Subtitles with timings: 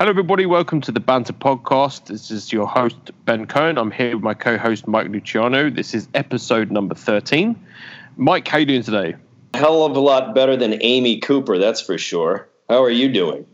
[0.00, 0.46] Hello, everybody.
[0.46, 2.06] Welcome to the Banter Podcast.
[2.06, 3.76] This is your host, Ben Cohen.
[3.76, 5.68] I'm here with my co host, Mike Luciano.
[5.68, 7.54] This is episode number 13.
[8.16, 9.16] Mike, how you doing today?
[9.52, 12.48] Hell of a lot better than Amy Cooper, that's for sure.
[12.70, 13.44] How are you doing?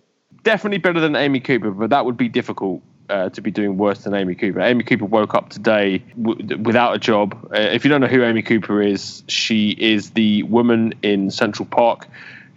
[0.44, 4.04] Definitely better than Amy Cooper, but that would be difficult uh, to be doing worse
[4.04, 4.60] than Amy Cooper.
[4.60, 7.36] Amy Cooper woke up today w- without a job.
[7.52, 11.66] Uh, if you don't know who Amy Cooper is, she is the woman in Central
[11.66, 12.06] Park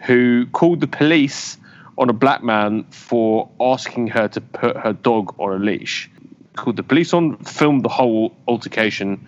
[0.06, 1.58] who called the police
[2.00, 6.10] on a black man for asking her to put her dog on a leash.
[6.56, 9.28] Called the police on, filmed the whole altercation,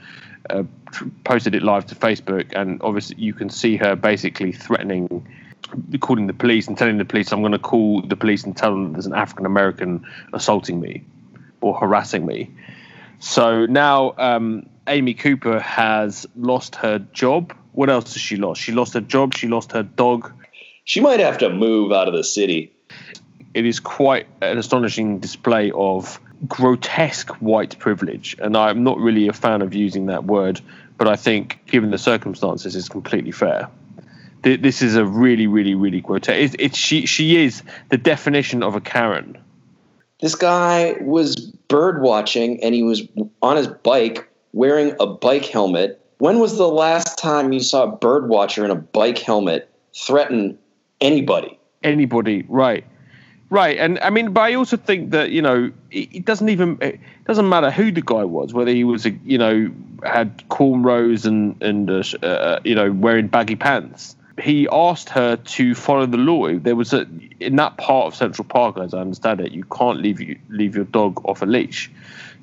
[0.50, 0.64] uh,
[1.26, 5.28] posted it live to Facebook, and obviously you can see her basically threatening,
[6.00, 8.72] calling the police and telling the police, "I'm going to call the police and tell
[8.72, 11.04] them there's an African American assaulting me
[11.60, 12.50] or harassing me."
[13.20, 17.54] So now um, Amy Cooper has lost her job.
[17.74, 18.62] What else has she lost?
[18.62, 19.36] She lost her job.
[19.36, 20.34] She lost her dog
[20.92, 22.70] she might have to move out of the city.
[23.54, 28.36] It is quite an astonishing display of grotesque white privilege.
[28.40, 30.60] And I'm not really a fan of using that word,
[30.98, 33.70] but I think, given the circumstances, it's completely fair.
[34.42, 36.38] This is a really, really, really grotesque.
[36.38, 37.06] It's, it's she.
[37.06, 39.38] She is the definition of a Karen.
[40.20, 41.38] This guy was
[41.70, 43.08] bird watching, and he was
[43.42, 46.02] on his bike wearing a bike helmet.
[46.18, 50.58] When was the last time you saw a bird watcher in a bike helmet threaten
[51.02, 51.60] anybody.
[51.84, 52.86] Anybody, right.
[53.52, 57.02] Right, and I mean, but I also think that you know it, doesn't even it
[57.28, 59.70] doesn't matter who the guy was, whether he was a you know
[60.06, 64.16] had cornrows and and uh, uh, you know wearing baggy pants.
[64.42, 66.58] He asked her to follow the law.
[66.58, 67.06] There was a
[67.42, 70.74] in that part of Central Park, as I understand it, you can't leave you leave
[70.74, 71.92] your dog off a leash.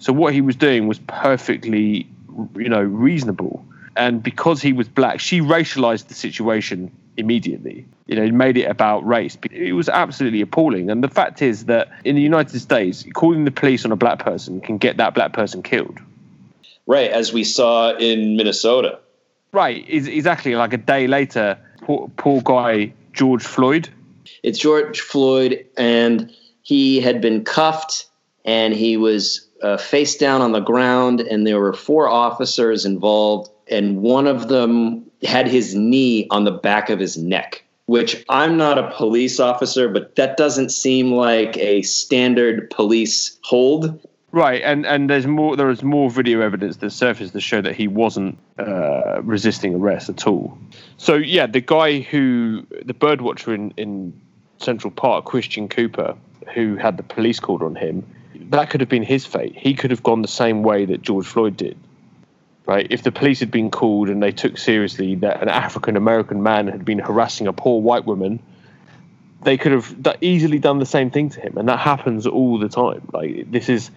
[0.00, 2.06] So what he was doing was perfectly
[2.54, 3.64] you know reasonable,
[3.96, 7.84] and because he was black, she racialized the situation immediately.
[8.06, 9.36] You know, made it about race.
[9.50, 10.88] It was absolutely appalling.
[10.88, 14.20] And the fact is that in the United States, calling the police on a black
[14.20, 15.98] person can get that black person killed.
[16.86, 18.98] Right, as we saw in Minnesota.
[19.52, 20.54] Right, exactly.
[20.54, 23.90] Like a day later, poor, poor guy George Floyd.
[24.42, 28.06] It's George Floyd, and he had been cuffed,
[28.44, 33.50] and he was uh, face down on the ground, and there were four officers involved,
[33.70, 38.56] and one of them had his knee on the back of his neck, which I'm
[38.56, 44.06] not a police officer, but that doesn't seem like a standard police hold.
[44.30, 45.56] Right, and and there's more.
[45.56, 50.10] There is more video evidence that surfaced to show that he wasn't uh, resisting arrest
[50.10, 50.58] at all.
[50.98, 54.20] So yeah, the guy who the birdwatcher in in
[54.58, 56.14] Central Park, Christian Cooper,
[56.54, 58.06] who had the police called on him,
[58.50, 59.56] that could have been his fate.
[59.56, 61.78] He could have gone the same way that George Floyd did
[62.68, 62.86] right?
[62.90, 66.68] If the police had been called and they took seriously that an African American man
[66.68, 68.40] had been harassing a poor white woman,
[69.42, 72.68] they could have easily done the same thing to him, and that happens all the
[72.68, 73.08] time.
[73.12, 73.90] Like this is,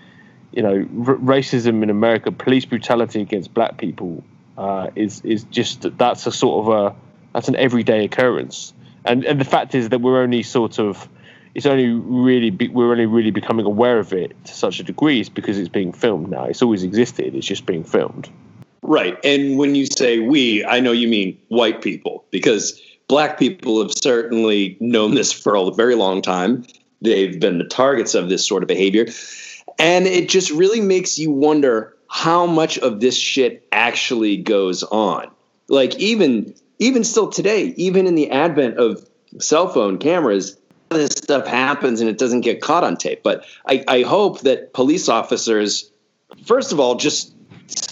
[0.54, 4.24] you know, r- racism in America, police brutality against black people
[4.58, 6.96] uh, is is just that's a sort of a
[7.34, 8.74] that's an everyday occurrence,
[9.04, 11.10] and and the fact is that we're only sort of
[11.54, 15.20] it's only really be, we're only really becoming aware of it to such a degree
[15.20, 16.46] is because it's being filmed now.
[16.46, 17.36] It's always existed.
[17.36, 18.30] It's just being filmed.
[18.84, 19.18] Right.
[19.24, 23.94] And when you say we, I know you mean white people because black people have
[23.94, 26.66] certainly known this for a very long time.
[27.02, 29.08] They've been the targets of this sort of behavior.
[29.78, 35.30] And it just really makes you wonder how much of this shit actually goes on.
[35.68, 39.08] Like even even still today, even in the advent of
[39.40, 40.58] cell phone cameras,
[40.90, 43.22] this stuff happens and it doesn't get caught on tape.
[43.24, 45.90] But I, I hope that police officers,
[46.46, 47.31] first of all, just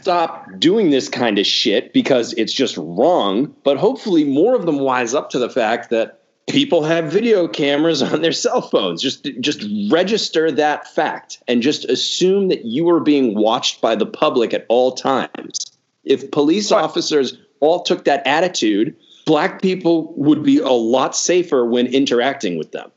[0.10, 3.54] stop doing this kind of shit because it's just wrong.
[3.64, 8.02] But hopefully, more of them wise up to the fact that people have video cameras
[8.02, 9.04] on their cell phones.
[9.04, 14.08] Just just register that fact and just assume that you are being watched by the
[14.08, 15.78] public at all times.
[16.06, 18.96] If police officers all took that attitude,
[19.28, 22.90] black people would be a lot safer when interacting with them.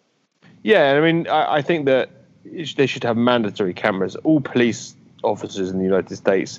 [0.62, 2.08] Yeah, I mean, I, I think that
[2.76, 4.16] they should have mandatory cameras.
[4.24, 6.58] All police officers in the United States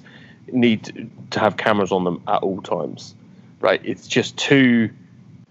[0.52, 3.16] need to have cameras on them at all times,
[3.60, 3.82] right?
[3.84, 4.90] It's just too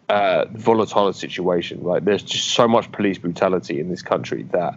[0.08, 2.04] uh, volatile a situation, right?
[2.04, 4.74] There's just so much police brutality in this country that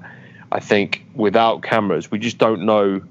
[0.51, 3.01] I think without cameras, we just don't know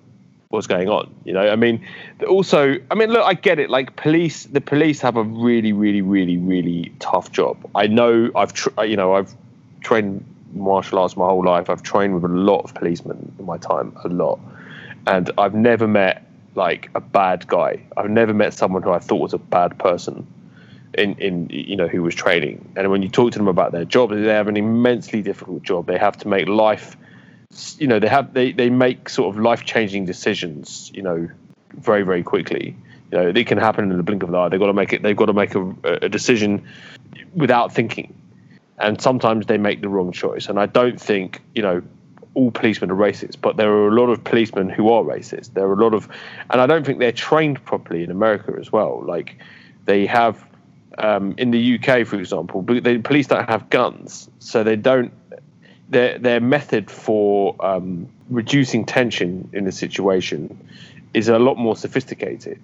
[0.48, 1.12] what's going on.
[1.24, 1.86] You know, I mean,
[2.28, 3.70] also, I mean, look, I get it.
[3.70, 7.58] Like police, the police have a really, really, really, really tough job.
[7.74, 8.30] I know.
[8.34, 9.34] I've, tra- you know, I've
[9.80, 11.68] trained martial arts my whole life.
[11.68, 14.38] I've trained with a lot of policemen in my time, a lot
[15.06, 16.24] and I've never met
[16.54, 17.82] like a bad guy.
[17.96, 20.26] I've never met someone who I thought was a bad person
[20.94, 22.72] in in you know who was training.
[22.76, 25.86] And when you talk to them about their job, they have an immensely difficult job.
[25.86, 26.96] They have to make life
[27.78, 31.28] you know they have they, they make sort of life changing decisions you know
[31.74, 32.76] very very quickly
[33.10, 34.92] you know it can happen in the blink of an eye they've got to make
[34.92, 36.66] it they've got to make a, a decision
[37.34, 38.14] without thinking
[38.78, 41.82] and sometimes they make the wrong choice and i don't think you know
[42.34, 45.54] all policemen are racist but there are a lot of policemen who are racist.
[45.54, 46.08] There are a lot of
[46.50, 49.02] and i don't think they're trained properly in america as well.
[49.04, 49.36] Like
[49.84, 50.44] they have
[50.98, 55.12] um, in the uk for example the police don't have guns so they don't
[55.88, 60.68] their their method for um, reducing tension in a situation
[61.14, 62.60] is a lot more sophisticated,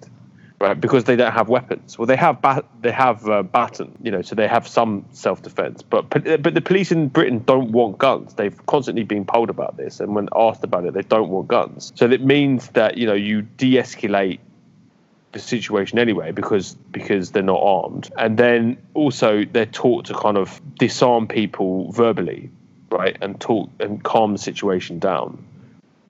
[0.61, 0.79] right?
[0.79, 1.97] Because they don't have weapons.
[1.97, 5.41] Well, they have bat- they have uh, baton, you know, so they have some self
[5.41, 5.81] defense.
[5.81, 8.35] But but the police in Britain don't want guns.
[8.35, 11.91] They've constantly been polled about this, and when asked about it, they don't want guns.
[11.95, 14.39] So that means that you know you de-escalate
[15.33, 20.37] the situation anyway because because they're not armed and then also they're taught to kind
[20.37, 22.51] of disarm people verbally
[22.91, 25.43] right, and talk and calm the situation down.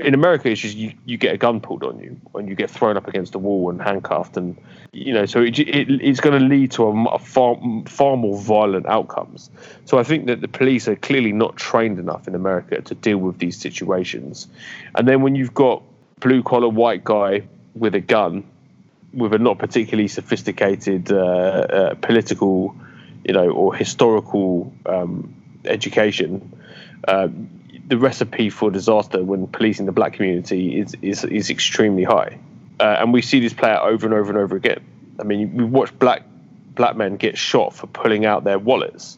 [0.04, 2.70] In America, it's just you, you get a gun pulled on you and you get
[2.70, 4.58] thrown up against a wall and handcuffed, and
[4.92, 8.88] you know, so it, it, it's going to lead to a, far far more violent
[8.88, 9.50] outcomes.
[9.86, 13.18] So I think that the police are clearly not trained enough in America to deal
[13.18, 14.48] with these situations.
[14.96, 15.84] And then when you've got
[16.20, 17.44] blue collar white guy
[17.76, 18.44] with a gun,
[19.14, 22.76] with a not particularly sophisticated uh, uh, political,
[23.26, 26.60] you know, or historical um, education,
[27.08, 27.28] uh,
[27.88, 32.38] the recipe for disaster when policing the black community is is, is extremely high,
[32.80, 34.84] uh, and we see this play out over and over and over again.
[35.20, 36.24] I mean, we've watched black
[36.76, 39.18] black men get shot for pulling out their wallets.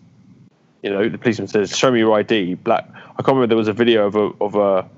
[0.82, 2.90] You know, the policeman says, "Show me your ID." Black.
[2.94, 3.48] I can't remember.
[3.48, 4.90] There was a video of a of a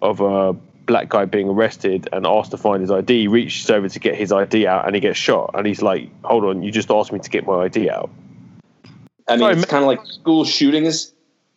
[0.00, 0.52] of a
[0.86, 3.20] black guy being arrested and asked to find his ID.
[3.20, 5.50] He reaches over to get his ID out, and he gets shot.
[5.54, 8.10] And he's like, "Hold on, you just asked me to get my ID out."
[9.28, 11.12] I mean, Sorry, it's kind of like school shootings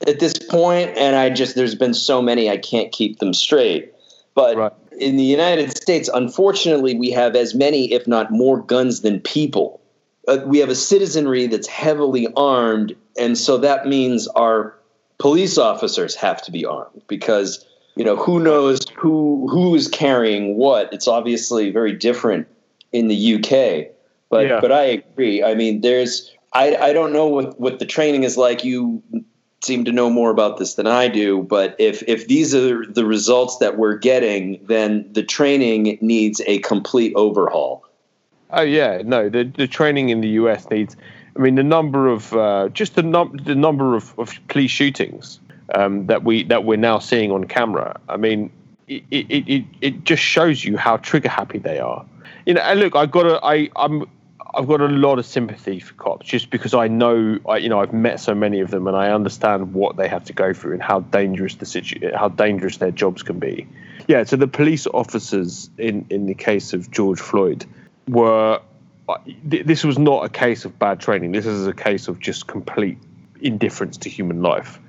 [0.08, 3.94] at this point, and I just there's been so many I can't keep them straight.
[4.34, 4.74] But right.
[5.00, 9.82] in the United States, unfortunately, we have as many, if not more, guns than people.
[10.28, 14.76] Uh, we have a citizenry that's heavily armed, and so that means our
[15.18, 17.66] police officers have to be armed because
[17.96, 20.92] you know who knows who who is carrying what.
[20.92, 22.48] It's obviously very different
[22.92, 23.94] in the UK,
[24.30, 24.60] but yeah.
[24.60, 25.44] but I agree.
[25.44, 28.64] I mean, there's I I don't know what what the training is like.
[28.64, 29.02] You
[29.66, 33.06] seem to know more about this than I do, but if if these are the
[33.06, 37.84] results that we're getting, then the training needs a complete overhaul.
[38.52, 40.96] Oh yeah, no, the the training in the US needs.
[41.36, 45.40] I mean, the number of uh, just the num- the number of, of police shootings
[45.74, 48.00] um, that we that we're now seeing on camera.
[48.08, 48.52] I mean,
[48.88, 52.06] it, it, it, it just shows you how trigger happy they are.
[52.46, 54.06] You know, and look, I got to I I'm
[54.56, 57.82] I've got a lot of sympathy for cops just because I know, I, you know,
[57.82, 60.74] I've met so many of them and I understand what they have to go through
[60.74, 63.68] and how dangerous the situ- how dangerous their jobs can be.
[64.08, 67.66] Yeah, so the police officers in in the case of George Floyd
[68.08, 68.62] were
[69.44, 71.32] this was not a case of bad training.
[71.32, 72.98] This is a case of just complete
[73.42, 74.80] indifference to human life.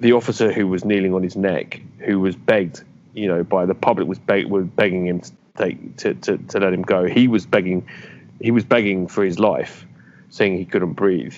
[0.00, 2.82] The officer who was kneeling on his neck, who was begged,
[3.14, 6.72] you know, by the public was, beg- begging him to take to, to, to let
[6.72, 7.06] him go.
[7.06, 7.86] He was begging
[8.40, 9.86] he was begging for his life,
[10.30, 11.34] saying he couldn't breathe.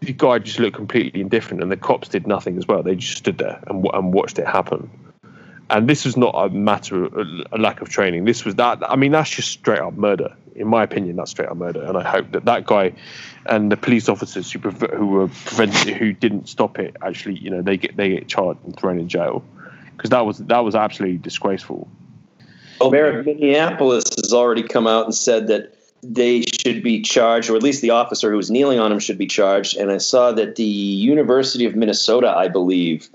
[0.00, 2.82] The guy just looked completely indifferent, and the cops did nothing as well.
[2.82, 4.90] They just stood there and, and watched it happen.
[5.68, 7.14] And this was not a matter of
[7.52, 8.24] a lack of training.
[8.24, 8.78] This was that.
[8.82, 10.34] I mean, that's just straight up murder.
[10.56, 11.84] In my opinion, that's straight up murder.
[11.84, 12.92] And I hope that that guy
[13.46, 17.62] and the police officers who, who were prevented, who didn't stop it, actually, you know,
[17.62, 19.44] they get they get charged and thrown in jail
[19.96, 21.88] because that was that was absolutely disgraceful.
[22.80, 27.50] Well, Mayor of Minneapolis has already come out and said that they should be charged,
[27.50, 29.76] or at least the officer who was kneeling on him should be charged.
[29.76, 33.08] And I saw that the University of Minnesota, I believe,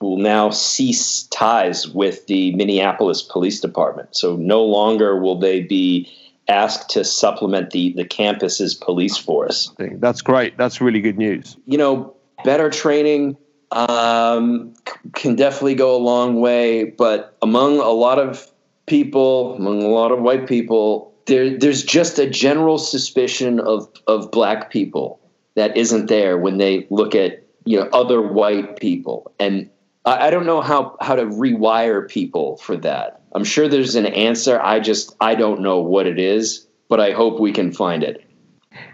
[0.00, 4.16] will now cease ties with the Minneapolis Police Department.
[4.16, 6.12] So no longer will they be
[6.48, 9.72] asked to supplement the the campus's police force.
[9.78, 10.56] That's great.
[10.56, 11.56] That's really good news.
[11.66, 13.36] You know, better training
[13.70, 14.74] um,
[15.14, 18.50] can definitely go a long way, but among a lot of
[18.86, 24.30] people, among a lot of white people, there there's just a general suspicion of of
[24.30, 25.20] black people
[25.54, 29.32] that isn't there when they look at you know other white people.
[29.38, 29.70] And
[30.04, 33.20] I, I don't know how how to rewire people for that.
[33.34, 34.60] I'm sure there's an answer.
[34.60, 38.22] I just i don't know what it is but i hope we can find it.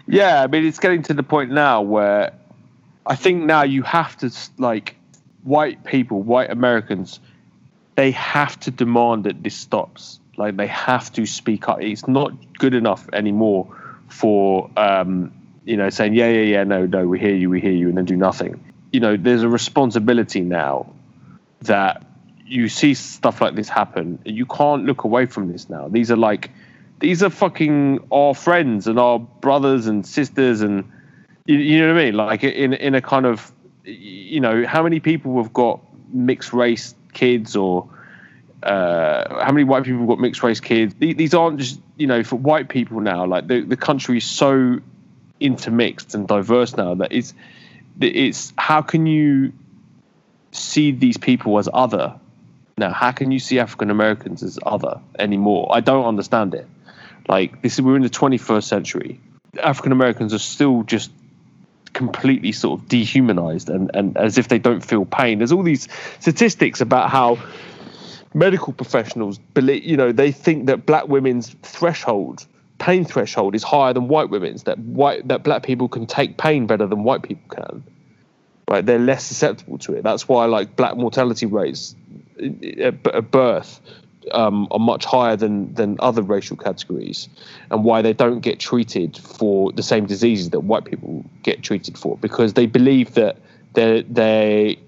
[0.07, 2.31] Yeah i mean it's getting to the point now where
[3.05, 4.95] i think now you have to like
[5.43, 7.19] white people white americans
[7.95, 11.81] they have to demand that this stops like they have to speak up.
[11.81, 13.67] It's not good enough anymore
[14.07, 15.31] for um,
[15.65, 17.97] you know saying yeah yeah yeah no no we hear you we hear you and
[17.97, 18.59] then do nothing.
[18.91, 20.91] You know there's a responsibility now
[21.61, 22.03] that
[22.47, 24.17] you see stuff like this happen.
[24.25, 25.87] You can't look away from this now.
[25.87, 26.49] These are like,
[26.99, 30.89] these are fucking our friends and our brothers and sisters, and
[31.45, 32.13] you, you know what I mean.
[32.15, 33.51] Like in in a kind of,
[33.83, 35.81] you know, how many people have got
[36.11, 37.87] mixed race kids or
[38.63, 40.95] uh, how many white people got mixed race kids?
[40.99, 43.25] These aren't just you know for white people now.
[43.25, 44.79] Like the the country is so
[45.39, 47.33] intermixed and diverse now that it's
[48.01, 49.53] it's how can you
[50.51, 52.15] see these people as other
[52.77, 56.67] now how can you see african americans as other anymore i don't understand it
[57.27, 59.19] like this is we're in the 21st century
[59.61, 61.11] african americans are still just
[61.93, 65.87] completely sort of dehumanized and, and as if they don't feel pain there's all these
[66.19, 67.37] statistics about how
[68.33, 72.45] medical professionals believe you know they think that black women's threshold
[72.79, 74.63] pain threshold is higher than white women's.
[74.63, 77.83] That white that black people can take pain better than white people can.
[78.67, 80.03] Right, they're less susceptible to it.
[80.03, 81.95] That's why like black mortality rates
[82.79, 83.81] at birth
[84.31, 87.29] um, are much higher than than other racial categories,
[87.69, 91.97] and why they don't get treated for the same diseases that white people get treated
[91.97, 93.37] for because they believe that
[93.73, 94.79] they they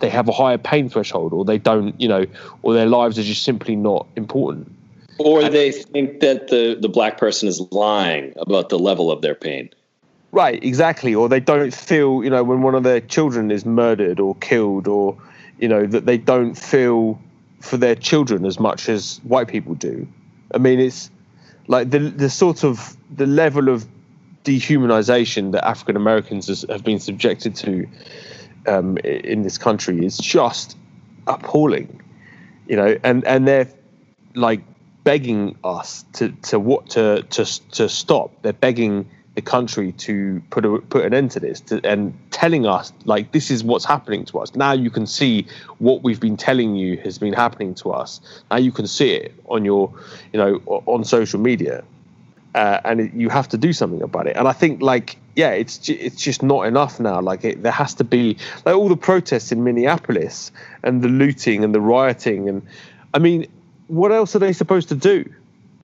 [0.00, 2.26] they have a higher pain threshold or they don't you know
[2.62, 4.70] or their lives are just simply not important
[5.18, 9.34] or they think that the, the black person is lying about the level of their
[9.34, 9.68] pain.
[10.30, 11.14] Right, exactly.
[11.14, 14.86] Or they don't feel, you know, when one of their children is murdered or killed,
[14.86, 15.16] or,
[15.58, 17.20] you know, that they don't feel
[17.60, 20.06] for their children as much as white people do.
[20.54, 21.10] I mean, it's
[21.66, 23.86] like the the sort of the level of
[24.44, 27.88] dehumanization that African Americans have been subjected to
[28.68, 30.76] um, in this country is just
[31.26, 32.02] appalling,
[32.66, 33.68] you know, and and they're
[34.34, 34.60] like
[35.04, 38.30] begging us to to what to to to stop.
[38.42, 42.66] They're begging the country to put a, put an end to this to, and telling
[42.66, 44.54] us like this is what's happening to us.
[44.54, 45.46] Now you can see
[45.78, 48.20] what we've been telling you has been happening to us.
[48.50, 49.92] Now you can see it on your
[50.32, 50.56] you know
[50.86, 51.84] on social media.
[52.54, 54.34] Uh, and you have to do something about it.
[54.34, 57.20] And I think, like, yeah, it's it's just not enough now.
[57.20, 60.50] Like, it, there has to be like all the protests in Minneapolis
[60.82, 62.66] and the looting and the rioting, and
[63.14, 63.46] I mean,
[63.86, 65.32] what else are they supposed to do?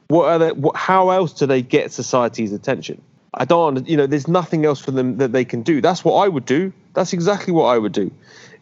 [0.08, 0.50] What are they?
[0.50, 3.00] What, how else do they get society's attention?
[3.32, 3.88] I don't.
[3.88, 5.80] You know, there's nothing else for them that they can do.
[5.80, 6.72] That's what I would do.
[6.94, 8.10] That's exactly what I would do.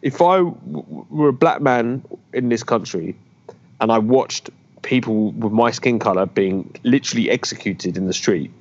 [0.03, 3.15] If I were a black man in this country,
[3.81, 4.51] and I watched
[4.83, 8.51] people with my skin color being literally executed in the street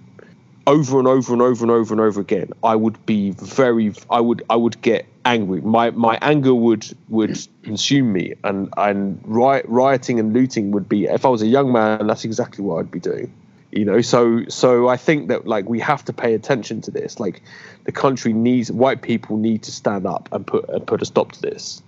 [0.66, 3.92] over and over and over and over and over again, I would be very.
[4.10, 4.42] I would.
[4.50, 5.60] I would get angry.
[5.60, 11.06] My my anger would would consume me, and and riot, rioting and looting would be.
[11.06, 13.32] If I was a young man, that's exactly what I'd be doing.
[13.72, 17.18] You know, so so I think that like we have to pay attention to this.
[17.18, 17.42] Like
[17.84, 21.32] the country needs white people need to stand up and put and put a stop
[21.32, 21.82] to this.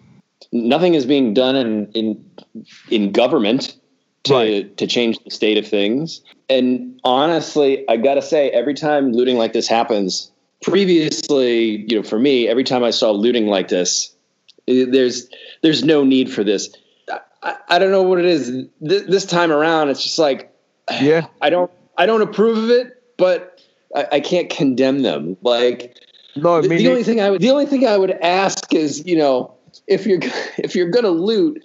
[0.50, 2.24] Nothing is being done in in
[2.90, 3.76] in government
[4.24, 4.76] to right.
[4.78, 6.22] to change the state of things.
[6.54, 10.30] And honestly, I got to say, every time looting like this happens,
[10.62, 14.14] previously, you know, for me, every time I saw looting like this,
[14.66, 15.28] there's
[15.62, 16.70] there's no need for this.
[17.42, 18.66] I, I don't know what it is.
[18.80, 20.54] This, this, time around, it's just like,
[21.00, 23.60] yeah, I don't I don't approve of it, but
[23.94, 25.36] I, I can't condemn them.
[25.42, 25.98] Like,
[26.36, 29.16] no, the, the only thing I would the only thing I would ask is, you
[29.16, 29.52] know,
[29.88, 30.20] if you're
[30.56, 31.62] if you're gonna loot,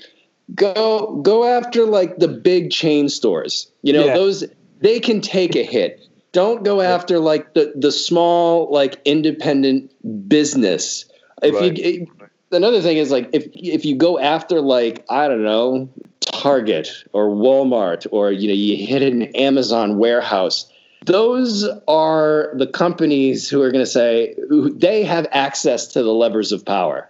[0.55, 3.71] go go after like the big chain stores.
[3.83, 4.13] You know, yeah.
[4.15, 4.43] those
[4.79, 9.91] they can take a hit don't go after like the the small like independent
[10.29, 11.05] business.
[11.41, 11.77] If right.
[11.77, 12.07] you
[12.51, 17.29] another thing is like if if you go after like I don't know Target or
[17.29, 20.71] Walmart or you know you hit an Amazon warehouse,
[21.05, 24.35] those are the companies who are going to say
[24.73, 27.09] they have access to the levers of power,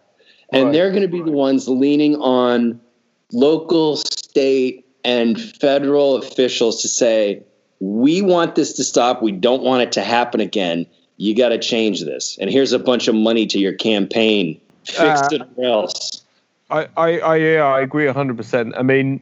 [0.54, 0.74] and right.
[0.74, 2.80] they're going to be the ones leaning on
[3.34, 7.44] local, state, and federal officials to say
[7.80, 9.22] we want this to stop.
[9.22, 10.86] We don't want it to happen again.
[11.18, 12.38] You got to change this.
[12.40, 14.60] And here's a bunch of money to your campaign.
[14.86, 16.24] Fix uh, it or else.
[16.70, 18.74] I, I, I, yeah, I agree 100%.
[18.78, 19.22] I mean,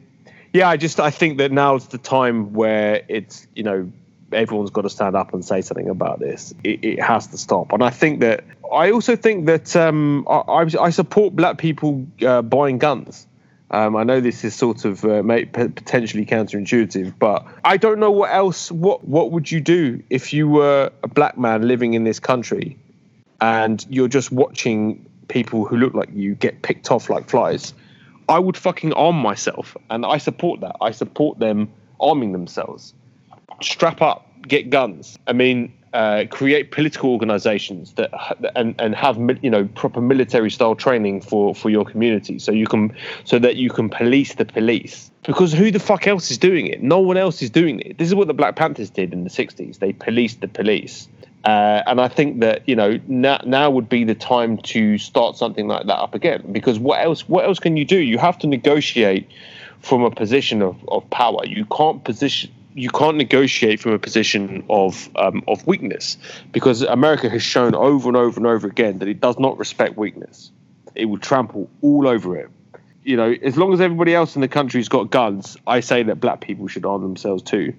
[0.52, 3.90] yeah, I just, I think that now's the time where it's, you know,
[4.32, 6.54] everyone's got to stand up and say something about this.
[6.64, 7.72] It, it has to stop.
[7.72, 12.42] And I think that, I also think that um, I, I support black people uh,
[12.42, 13.26] buying guns.
[13.70, 15.22] Um, I know this is sort of uh,
[15.52, 18.72] potentially counterintuitive, but I don't know what else.
[18.72, 22.78] What what would you do if you were a black man living in this country,
[23.40, 27.74] and you're just watching people who look like you get picked off like flies?
[28.28, 30.76] I would fucking arm myself, and I support that.
[30.80, 31.70] I support them
[32.00, 32.94] arming themselves.
[33.60, 35.18] Strap up, get guns.
[35.26, 38.10] I mean, uh, create political organizations that
[38.56, 42.38] and and have you know proper military style training for for your community.
[42.38, 45.10] So you can so that you can police the police.
[45.24, 46.82] Because who the fuck else is doing it?
[46.82, 47.98] No one else is doing it.
[47.98, 51.08] This is what the black panthers did in the 60s they policed the police.
[51.44, 55.36] Uh, and I think that you know now, now would be the time to start
[55.36, 56.44] something like that up again.
[56.52, 57.98] Because what else what else can you do?
[57.98, 59.28] You have to negotiate
[59.80, 61.46] from a position of, of power.
[61.46, 66.16] You can't position you can't negotiate from a position of um, of weakness
[66.52, 69.96] because America has shown over and over and over again that it does not respect
[69.96, 70.52] weakness.
[70.94, 72.48] It will trample all over it.
[73.02, 76.20] You know, as long as everybody else in the country's got guns, I say that
[76.20, 77.74] black people should arm themselves too.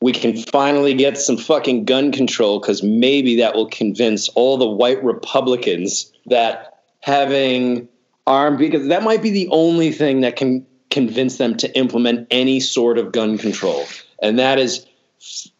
[0.00, 4.68] We can finally get some fucking gun control because maybe that will convince all the
[4.68, 7.88] white Republicans that having
[8.26, 12.60] armed because that might be the only thing that can convince them to implement any
[12.60, 13.84] sort of gun control.
[14.22, 14.86] And that is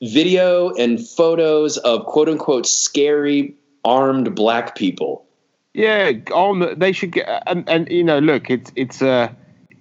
[0.03, 3.55] video and photos of quote unquote scary
[3.85, 5.25] armed black people.
[5.75, 9.29] Yeah, on they should get and, and you know, look, it's it's uh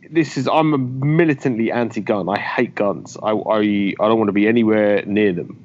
[0.10, 2.30] this is I'm a militantly anti-gun.
[2.30, 3.18] I hate guns.
[3.22, 5.62] I I, I don't want to be anywhere near them.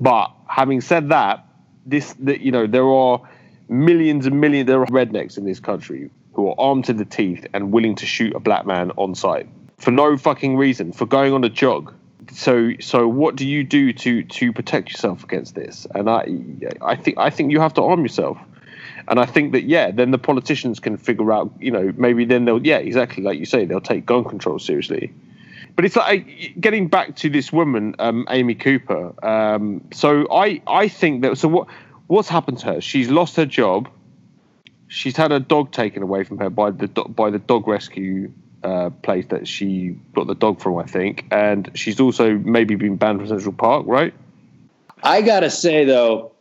[0.00, 1.46] But having said that,
[1.86, 3.20] this that you know there are
[3.68, 7.46] millions and millions there are rednecks in this country who are armed to the teeth
[7.52, 9.48] and willing to shoot a black man on sight
[9.80, 11.94] for no fucking reason, for going on a jog.
[12.32, 15.86] So, so what do you do to to protect yourself against this?
[15.92, 16.28] And I,
[16.80, 18.38] I think I think you have to arm yourself.
[19.08, 22.44] And I think that yeah, then the politicians can figure out, you know, maybe then
[22.44, 25.12] they'll yeah, exactly like you say, they'll take gun control seriously.
[25.74, 29.14] But it's like getting back to this woman, um, Amy Cooper.
[29.24, 31.68] Um, so I I think that so what
[32.06, 32.80] what's happened to her?
[32.80, 33.88] She's lost her job
[34.90, 38.30] she's had a dog taken away from her by the by the dog rescue
[38.62, 42.96] uh, place that she got the dog from, I think, and she's also maybe been
[42.96, 44.12] banned from Central Park, right?
[45.02, 46.32] I gotta say though,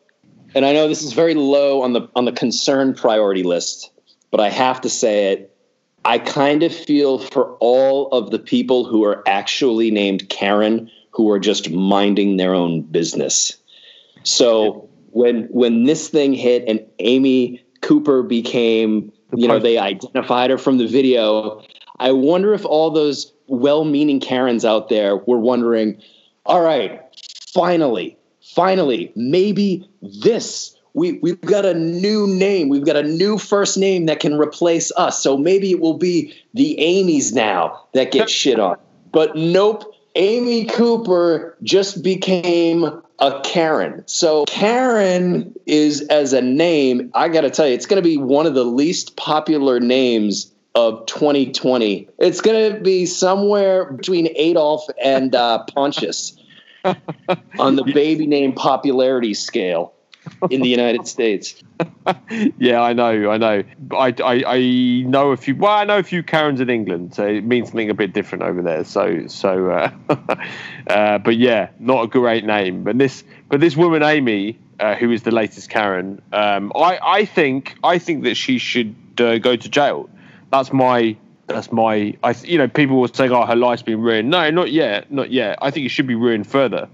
[0.53, 3.91] and I know this is very low on the on the concern priority list,
[4.31, 5.55] but I have to say it.
[6.03, 11.29] I kind of feel for all of the people who are actually named Karen who
[11.29, 13.55] are just minding their own business.
[14.23, 20.57] So when when this thing hit and Amy Cooper became, you know, they identified her
[20.57, 21.61] from the video.
[21.99, 26.01] I wonder if all those well meaning Karens out there were wondering,
[26.45, 27.01] all right,
[27.53, 30.75] finally, finally, maybe this.
[30.93, 32.69] We, we've got a new name.
[32.69, 35.21] We've got a new first name that can replace us.
[35.21, 38.77] So maybe it will be the Amy's now that get shit on.
[39.11, 42.83] But nope, Amy Cooper just became
[43.19, 44.03] a Karen.
[44.05, 48.17] So Karen is as a name, I got to tell you, it's going to be
[48.17, 52.09] one of the least popular names of 2020.
[52.17, 56.35] It's going to be somewhere between Adolf and uh, Pontius
[57.57, 59.93] on the baby name popularity scale
[60.49, 61.61] in the United States.
[62.57, 63.63] yeah, I know, I know.
[63.91, 64.59] I, I, I
[65.05, 65.55] know a few.
[65.55, 68.43] Well, I know a few Karens in England, so it means something a bit different
[68.43, 68.83] over there.
[68.83, 69.91] So, so, uh,
[70.87, 72.83] uh, but yeah, not a great name.
[72.83, 77.25] But this, but this woman Amy, uh, who is the latest Karen, um, I, I
[77.25, 80.09] think, I think that she should uh, go to jail.
[80.51, 81.17] That's my
[81.49, 84.71] that's my I you know people will say oh her life's been ruined no not
[84.71, 86.87] yet not yet I think it should be ruined further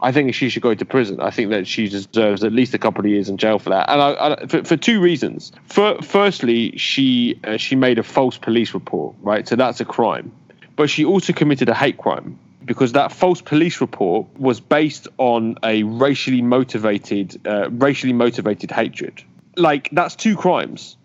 [0.00, 1.20] I think she should go to prison.
[1.20, 3.90] I think that she deserves at least a couple of years in jail for that,
[3.90, 5.52] and I, I, for, for, two reasons.
[5.66, 9.46] For, firstly, she uh, she made a false police report, right?
[9.46, 10.30] So that's a crime.
[10.76, 15.56] But she also committed a hate crime because that false police report was based on
[15.64, 19.22] a racially motivated uh, racially motivated hatred.
[19.56, 20.96] Like that's two crimes.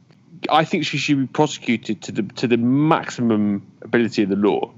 [0.51, 4.71] I think she should be prosecuted to the to the maximum ability of the law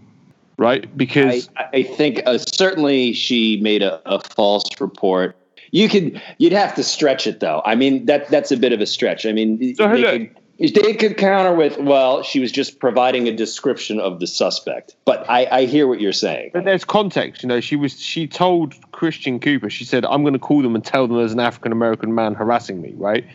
[0.58, 0.96] right?
[0.96, 5.38] Because I, I think uh, certainly she made a, a, false report.
[5.72, 7.62] You could you'd have to stretch it though.
[7.66, 9.26] I mean that that's a bit of a stretch.
[9.26, 13.34] I mean so they, could, they could counter with well she was just providing a
[13.34, 14.96] description of the suspect.
[15.04, 16.52] But I, I hear what you're saying.
[16.54, 17.44] But there's context.
[17.44, 20.76] You know she was she told Christian Cooper she said I'm going to call them
[20.76, 22.94] and tell them there's an African American man harassing me.
[22.96, 23.26] Right.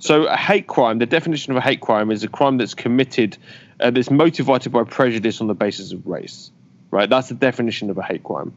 [0.00, 0.98] So a hate crime.
[0.98, 3.38] The definition of a hate crime is a crime that's committed
[3.78, 6.50] uh, that's motivated by prejudice on the basis of race
[6.94, 7.10] right?
[7.10, 8.54] That's the definition of a hate crime.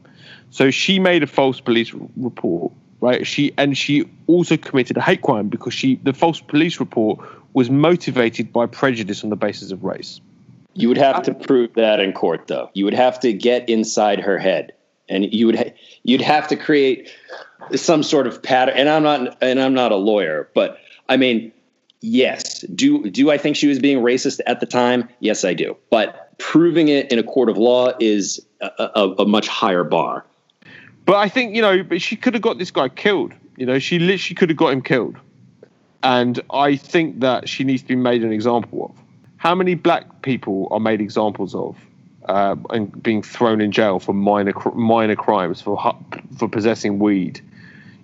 [0.50, 3.26] So she made a false police report, right?
[3.26, 7.18] She and she also committed a hate crime because she the false police report
[7.52, 10.20] was motivated by prejudice on the basis of race.
[10.74, 12.70] You would have to prove that in court, though.
[12.74, 14.72] You would have to get inside her head,
[15.08, 15.74] and you would ha-
[16.04, 17.10] you'd have to create
[17.74, 18.76] some sort of pattern.
[18.76, 21.52] And I'm not and I'm not a lawyer, but I mean,
[22.00, 22.60] yes.
[22.62, 25.08] Do do I think she was being racist at the time?
[25.20, 25.76] Yes, I do.
[25.90, 30.24] But proving it in a court of law is a, a, a much higher bar.
[31.04, 33.32] But I think you know, but she could have got this guy killed.
[33.56, 35.16] You know, she literally could have got him killed.
[36.02, 39.02] And I think that she needs to be made an example of.
[39.36, 41.76] How many black people are made examples of
[42.28, 45.96] uh, and being thrown in jail for minor minor crimes for
[46.36, 47.40] for possessing weed,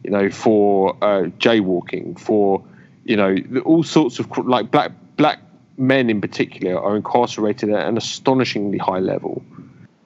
[0.03, 2.65] you know, for uh, jaywalking, for
[3.05, 5.41] you know, all sorts of like black black
[5.77, 9.43] men in particular are incarcerated at an astonishingly high level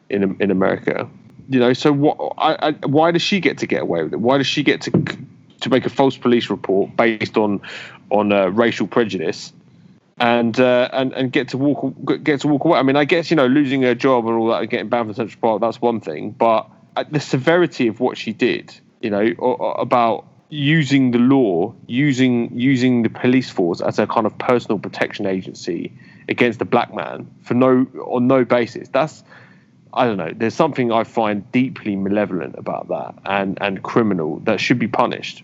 [0.08, 1.08] in in America.
[1.48, 2.34] You know, so what?
[2.38, 4.20] I, I, why does she get to get away with it?
[4.20, 4.90] Why does she get to
[5.60, 7.60] to make a false police report based on
[8.10, 9.52] on uh, racial prejudice
[10.18, 12.78] and uh, and and get to walk get to walk away.
[12.78, 15.08] I mean, I guess you know losing her job and all that, and getting banned
[15.08, 16.30] from Central Park, that's one thing.
[16.32, 19.20] But uh, the severity of what she did, you know,
[19.78, 25.26] about using the law, using using the police force as a kind of personal protection
[25.26, 25.92] agency
[26.28, 28.88] against a black man for no on no basis.
[28.88, 29.22] That's
[29.92, 30.32] I don't know.
[30.34, 35.42] There's something I find deeply malevolent about that and and criminal that should be punished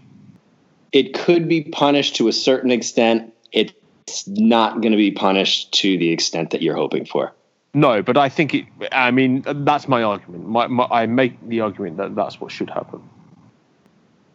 [0.95, 3.35] it could be punished to a certain extent.
[3.53, 7.33] It's not going to be punished to the extent that you're hoping for.
[7.75, 8.67] No, but I think it.
[8.93, 10.47] I mean, that's my argument.
[10.47, 13.03] My, my, I make the argument that that's what should happen.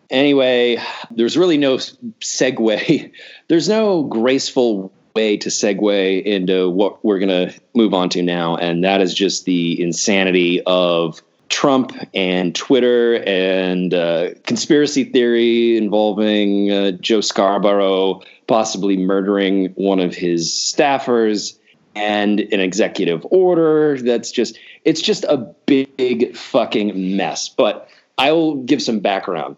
[0.09, 3.11] Anyway, there's really no segue.
[3.47, 8.55] There's no graceful way to segue into what we're going to move on to now,
[8.55, 16.71] and that is just the insanity of Trump and Twitter and uh, conspiracy theory involving
[16.71, 21.57] uh, Joe Scarborough possibly murdering one of his staffers
[21.95, 28.55] and an executive order that's just it's just a big fucking mess but i will
[28.63, 29.55] give some background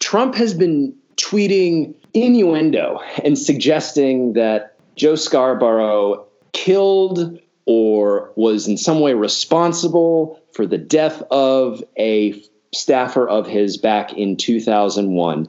[0.00, 9.00] trump has been tweeting innuendo and suggesting that joe scarborough killed or was in some
[9.00, 12.42] way responsible for the death of a
[12.74, 15.48] staffer of his back in 2001.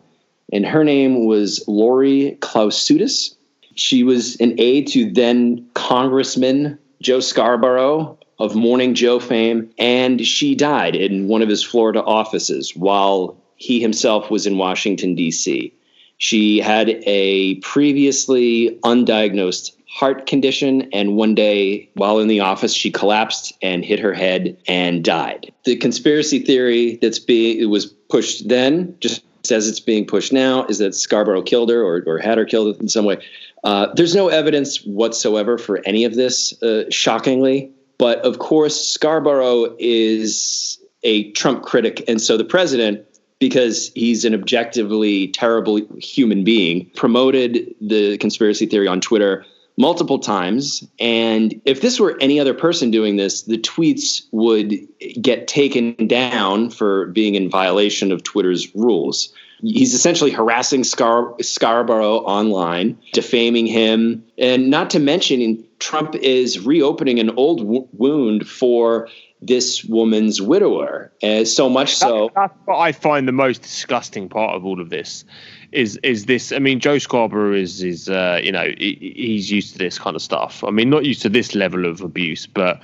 [0.51, 3.35] And her name was Lori Klausutis.
[3.75, 10.55] She was an aide to then Congressman Joe Scarborough of Morning Joe fame, and she
[10.55, 15.71] died in one of his Florida offices while he himself was in Washington, D.C.
[16.17, 20.89] She had a previously undiagnosed heart condition.
[20.93, 25.51] And one day, while in the office, she collapsed and hit her head and died.
[25.65, 30.65] The conspiracy theory that's being it was pushed then, just as it's being pushed now,
[30.65, 33.17] is that Scarborough killed her or, or had her killed in some way.
[33.63, 37.71] Uh, there's no evidence whatsoever for any of this, uh, shockingly.
[37.97, 42.03] But of course, Scarborough is a Trump critic.
[42.07, 43.05] And so the president
[43.39, 49.45] because he's an objectively terrible human being, promoted the conspiracy theory on Twitter
[49.77, 50.85] multiple times.
[50.99, 54.73] And if this were any other person doing this, the tweets would
[55.21, 59.33] get taken down for being in violation of Twitter's rules.
[59.61, 67.19] He's essentially harassing Scar- Scarborough online, defaming him, and not to mention, Trump is reopening
[67.19, 69.09] an old w- wound for
[69.41, 71.11] this woman's widower.
[71.21, 72.31] And so much so.
[72.35, 75.25] That's, that's what I find the most disgusting part of all of this
[75.71, 76.51] is is this?
[76.51, 80.15] I mean, Joe Scarborough is is uh, you know he, he's used to this kind
[80.15, 80.63] of stuff.
[80.63, 82.81] I mean, not used to this level of abuse, but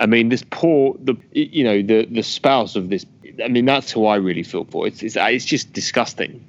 [0.00, 3.04] I mean, this poor the you know the the spouse of this.
[3.42, 4.86] I mean, that's who I really feel for.
[4.86, 6.44] It's it's, it's just disgusting.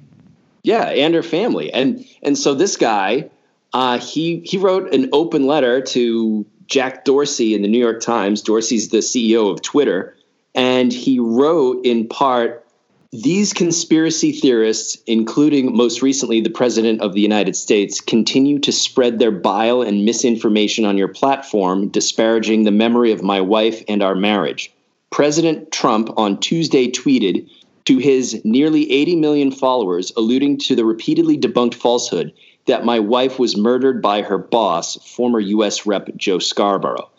[0.62, 3.30] Yeah, and her family, and and so this guy,
[3.72, 8.40] uh, he he wrote an open letter to Jack Dorsey in the New York Times.
[8.40, 10.16] Dorsey's the CEO of Twitter,
[10.54, 12.64] and he wrote in part
[13.12, 19.18] these conspiracy theorists, including most recently the President of the United States, continue to spread
[19.18, 24.14] their bile and misinformation on your platform, disparaging the memory of my wife and our
[24.14, 24.72] marriage.
[25.10, 27.50] President Trump on Tuesday tweeted
[27.86, 32.32] to his nearly 80 million followers, alluding to the repeatedly debunked falsehood
[32.70, 35.86] that my wife was murdered by her boss, former U.S.
[35.86, 36.16] Rep.
[36.16, 37.10] Joe Scarborough.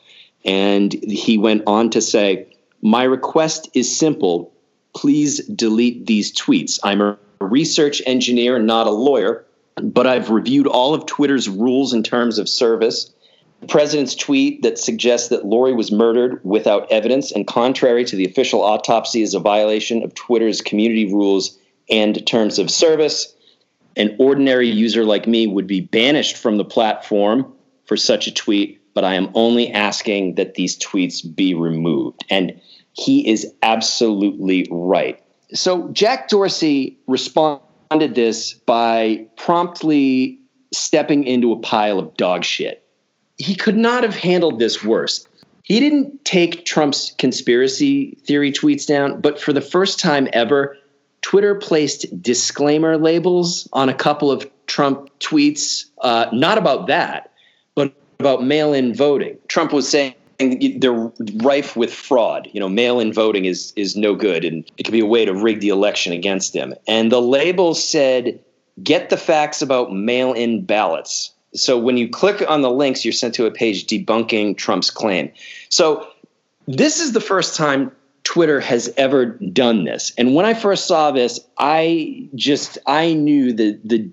[0.43, 2.47] And he went on to say,
[2.81, 4.51] My request is simple
[4.93, 6.79] please delete these tweets.
[6.83, 9.45] I'm a research engineer, not a lawyer,
[9.81, 13.11] but I've reviewed all of Twitter's rules in terms of service.
[13.61, 18.25] The president's tweet that suggests that Lori was murdered without evidence and contrary to the
[18.25, 21.57] official autopsy is a violation of Twitter's community rules
[21.89, 23.33] and terms of service.
[23.97, 27.51] An ordinary user like me would be banished from the platform
[27.85, 32.23] for such a tweet, but I am only asking that these tweets be removed.
[32.29, 32.59] And
[32.93, 35.21] he is absolutely right.
[35.53, 40.39] So Jack Dorsey responded this by promptly
[40.73, 42.87] stepping into a pile of dog shit.
[43.37, 45.27] He could not have handled this worse.
[45.63, 50.77] he didn't take Trump's conspiracy theory tweets down, but for the first time ever,
[51.21, 57.31] Twitter placed disclaimer labels on a couple of Trump tweets, uh, not about that,
[57.75, 59.37] but about mail in voting.
[59.47, 60.15] Trump was saying
[60.79, 61.11] they're
[61.43, 62.49] rife with fraud.
[62.51, 65.33] You know, mail-in voting is is no good, and it could be a way to
[65.33, 66.73] rig the election against him.
[66.87, 68.39] And the label said,
[68.81, 73.35] "Get the facts about mail-in ballots." So when you click on the links, you're sent
[73.35, 75.29] to a page debunking Trump's claim.
[75.69, 76.07] So
[76.67, 77.91] this is the first time
[78.23, 80.13] Twitter has ever done this.
[80.17, 84.09] And when I first saw this, I just I knew the the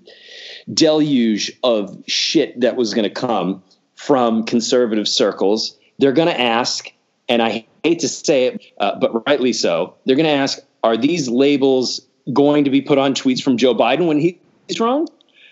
[0.73, 3.63] deluge of shit that was going to come
[3.95, 6.91] from conservative circles they're going to ask,
[7.27, 10.97] and I hate to say it, uh, but rightly so, they're going to ask, are
[10.97, 12.01] these labels
[12.33, 15.07] going to be put on tweets from Joe Biden when he's wrong?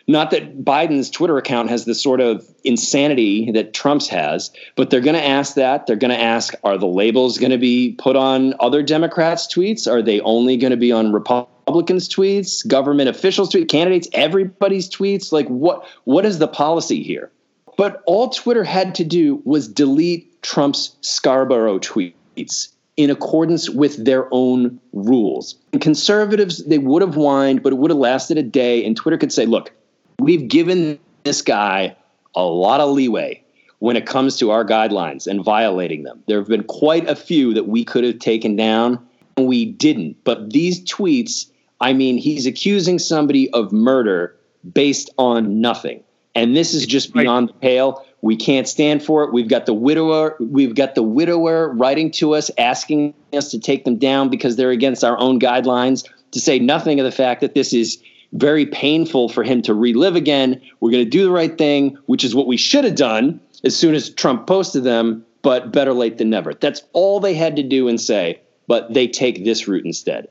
[0.10, 5.02] Not that Biden's Twitter account has the sort of insanity that Trump's has, but they're
[5.02, 5.86] going to ask that.
[5.86, 9.86] They're going to ask, are the labels going to be put on other Democrats' tweets?
[9.92, 15.34] Are they only going to be on Republicans' tweets, government officials' tweets, candidates, everybody's tweets?
[15.34, 17.30] Like, what what is the policy here?
[17.76, 24.28] But all Twitter had to do was delete Trump's Scarborough tweets in accordance with their
[24.32, 25.56] own rules.
[25.72, 28.84] And conservatives, they would have whined, but it would have lasted a day.
[28.84, 29.72] And Twitter could say, look,
[30.20, 31.96] we've given this guy
[32.36, 33.44] a lot of leeway
[33.80, 36.24] when it comes to our guidelines and violating them.
[36.28, 40.24] There have been quite a few that we could have taken down, and we didn't.
[40.24, 41.50] But these tweets,
[41.80, 44.36] I mean, he's accusing somebody of murder
[44.74, 46.04] based on nothing
[46.38, 48.06] and this is just beyond the pale.
[48.22, 49.34] We can't stand for it.
[49.34, 50.36] We've got the widower.
[50.40, 54.70] We've got the widower writing to us, asking us to take them down because they're
[54.70, 56.08] against our own guidelines.
[56.34, 57.98] To say nothing of the fact that this is
[58.34, 60.62] very painful for him to relive again.
[60.80, 63.76] We're going to do the right thing, which is what we should have done as
[63.76, 65.26] soon as Trump posted them.
[65.44, 66.54] But better late than never.
[66.54, 68.42] That's all they had to do and say.
[68.68, 70.28] But they take this route instead.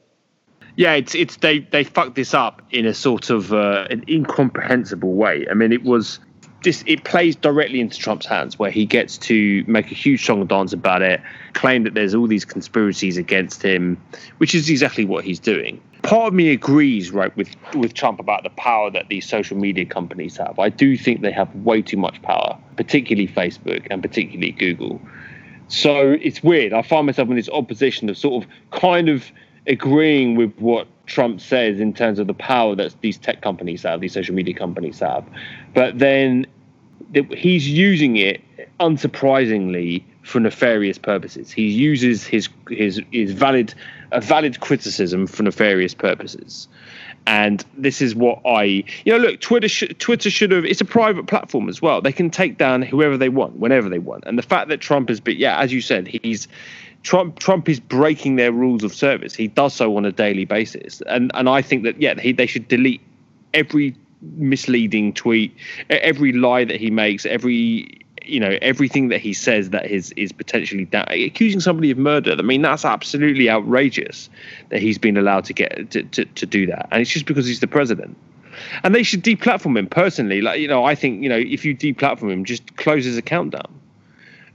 [0.76, 5.14] Yeah, it's it's they they fucked this up in a sort of uh, an incomprehensible
[5.14, 5.46] way.
[5.50, 6.18] I mean, it was
[6.62, 10.40] just it plays directly into Trump's hands, where he gets to make a huge song
[10.40, 11.20] and dance about it,
[11.52, 14.00] claim that there's all these conspiracies against him,
[14.38, 15.80] which is exactly what he's doing.
[16.02, 19.84] Part of me agrees, right, with with Trump about the power that these social media
[19.84, 20.58] companies have.
[20.58, 25.00] I do think they have way too much power, particularly Facebook and particularly Google.
[25.68, 26.72] So it's weird.
[26.72, 29.32] I find myself in this opposition of sort of kind of
[29.66, 34.00] agreeing with what Trump says in terms of the power that these tech companies have,
[34.00, 35.24] these social media companies have.
[35.74, 36.46] But then
[37.12, 38.42] he's using it,
[38.80, 41.52] unsurprisingly, for nefarious purposes.
[41.52, 43.74] He uses his his his valid
[44.12, 46.68] a valid criticism for nefarious purposes.
[47.28, 50.64] And this is what I, you know, look, Twitter, sh- Twitter should have.
[50.64, 52.00] It's a private platform as well.
[52.00, 54.24] They can take down whoever they want, whenever they want.
[54.26, 56.46] And the fact that Trump has been, yeah, as you said, he's
[57.02, 59.34] Trump Trump is breaking their rules of service.
[59.34, 62.46] He does so on a daily basis, and and I think that yeah, he, they
[62.46, 63.00] should delete
[63.54, 65.54] every misleading tweet,
[65.90, 70.32] every lie that he makes, every you know everything that he says that is is
[70.32, 72.34] potentially da- accusing somebody of murder.
[72.38, 74.28] I mean that's absolutely outrageous
[74.70, 77.46] that he's been allowed to get to, to, to do that, and it's just because
[77.46, 78.16] he's the president.
[78.82, 80.40] And they should deplatform him personally.
[80.40, 83.52] Like you know, I think you know if you deplatform him, just close his account
[83.52, 83.80] down.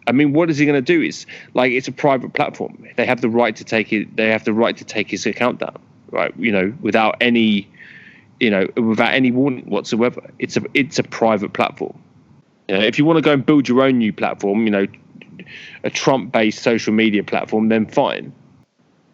[0.07, 1.01] I mean, what is he going to do?
[1.01, 2.85] It's like it's a private platform.
[2.95, 4.15] They have the right to take it.
[4.15, 5.77] They have the right to take his account down,
[6.09, 6.33] right?
[6.37, 7.69] You know, without any,
[8.39, 10.21] you know, without any warning whatsoever.
[10.39, 12.01] It's a it's a private platform.
[12.67, 14.87] You know, if you want to go and build your own new platform, you know,
[15.83, 18.33] a Trump-based social media platform, then fine.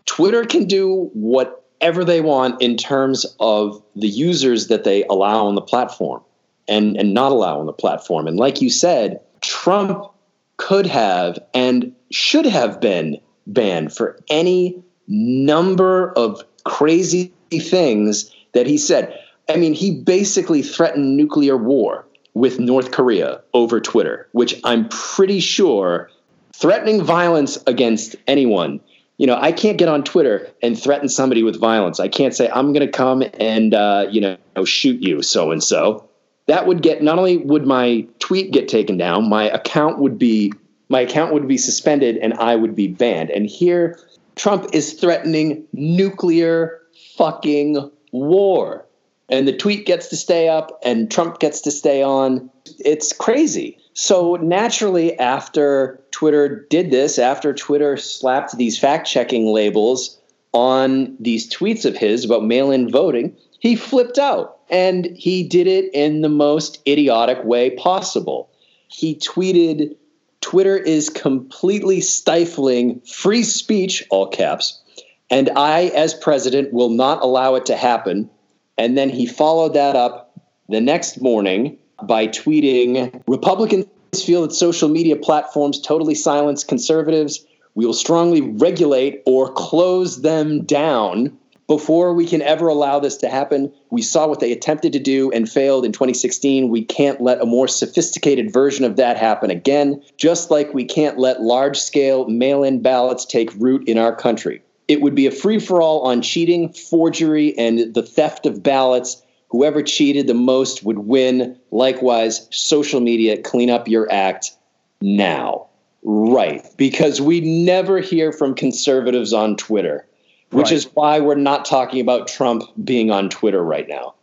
[0.06, 5.56] Twitter can do whatever they want in terms of the users that they allow on
[5.56, 6.21] the platform
[6.67, 8.28] and and not allow on the platform.
[8.28, 10.12] And like you said, Trump
[10.58, 18.78] could have and should have been banned for any number of crazy things that he
[18.78, 19.17] said.
[19.50, 25.39] I mean, he basically threatened nuclear war with North Korea over Twitter, which I'm pretty
[25.39, 26.10] sure
[26.54, 28.80] threatening violence against anyone.
[29.17, 32.00] You know, I can't get on Twitter and threaten somebody with violence.
[32.00, 35.63] I can't say I'm going to come and uh, you know shoot you, so and
[35.63, 36.07] so
[36.47, 40.51] that would get not only would my tweet get taken down, my account would be
[40.89, 43.29] my account would be suspended and I would be banned.
[43.29, 43.99] And here
[44.36, 46.81] Trump is threatening nuclear
[47.17, 48.86] fucking war.
[49.29, 52.49] And the tweet gets to stay up and Trump gets to stay on.
[52.79, 53.77] It's crazy.
[53.93, 60.17] So naturally, after Twitter did this, after Twitter slapped these fact checking labels
[60.53, 65.67] on these tweets of his about mail in voting, he flipped out and he did
[65.67, 68.49] it in the most idiotic way possible.
[68.88, 69.95] He tweeted
[70.41, 74.82] Twitter is completely stifling free speech, all caps,
[75.30, 78.30] and I, as president, will not allow it to happen.
[78.77, 83.88] And then he followed that up the next morning by tweeting Republicans
[84.23, 87.45] feel that social media platforms totally silence conservatives.
[87.75, 93.30] We will strongly regulate or close them down before we can ever allow this to
[93.30, 93.71] happen.
[93.91, 96.69] We saw what they attempted to do and failed in 2016.
[96.69, 101.19] We can't let a more sophisticated version of that happen again, just like we can't
[101.19, 104.62] let large scale mail in ballots take root in our country.
[104.88, 109.21] It would be a free for all on cheating, forgery, and the theft of ballots.
[109.49, 111.58] Whoever cheated the most would win.
[111.71, 114.56] Likewise, social media, clean up your act
[115.01, 115.67] now.
[116.03, 116.65] Right.
[116.77, 120.08] Because we never hear from conservatives on Twitter
[120.51, 120.71] which right.
[120.73, 124.15] is why we're not talking about Trump being on Twitter right now.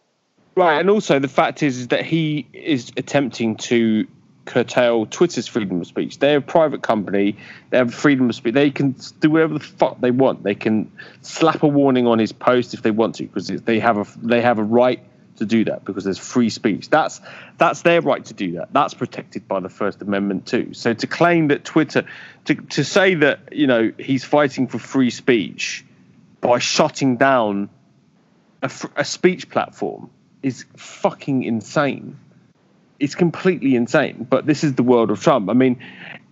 [0.56, 4.06] Right, and also the fact is, is that he is attempting to
[4.44, 6.18] curtail Twitter's freedom of speech.
[6.18, 7.37] They're a private company.
[7.70, 8.54] They have freedom of speech.
[8.54, 10.42] They can do whatever the fuck they want.
[10.42, 13.98] They can slap a warning on his post if they want to, because they have
[13.98, 15.00] a they have a right
[15.37, 16.90] to do that because there's free speech.
[16.90, 17.20] That's
[17.58, 18.72] that's their right to do that.
[18.72, 20.74] That's protected by the First Amendment too.
[20.74, 22.06] So to claim that Twitter,
[22.44, 25.84] to to say that you know he's fighting for free speech
[26.44, 27.70] by shutting down
[28.62, 30.11] a, a speech platform
[30.42, 32.18] is fucking insane.
[33.00, 34.26] It's completely insane.
[34.28, 35.48] But this is the world of Trump.
[35.48, 35.83] I mean,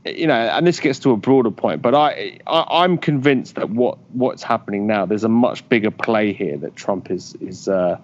[0.05, 3.71] you know, and this gets to a broader point, but I, I am convinced that
[3.71, 7.99] what what's happening now, there's a much bigger play here that Trump is is uh,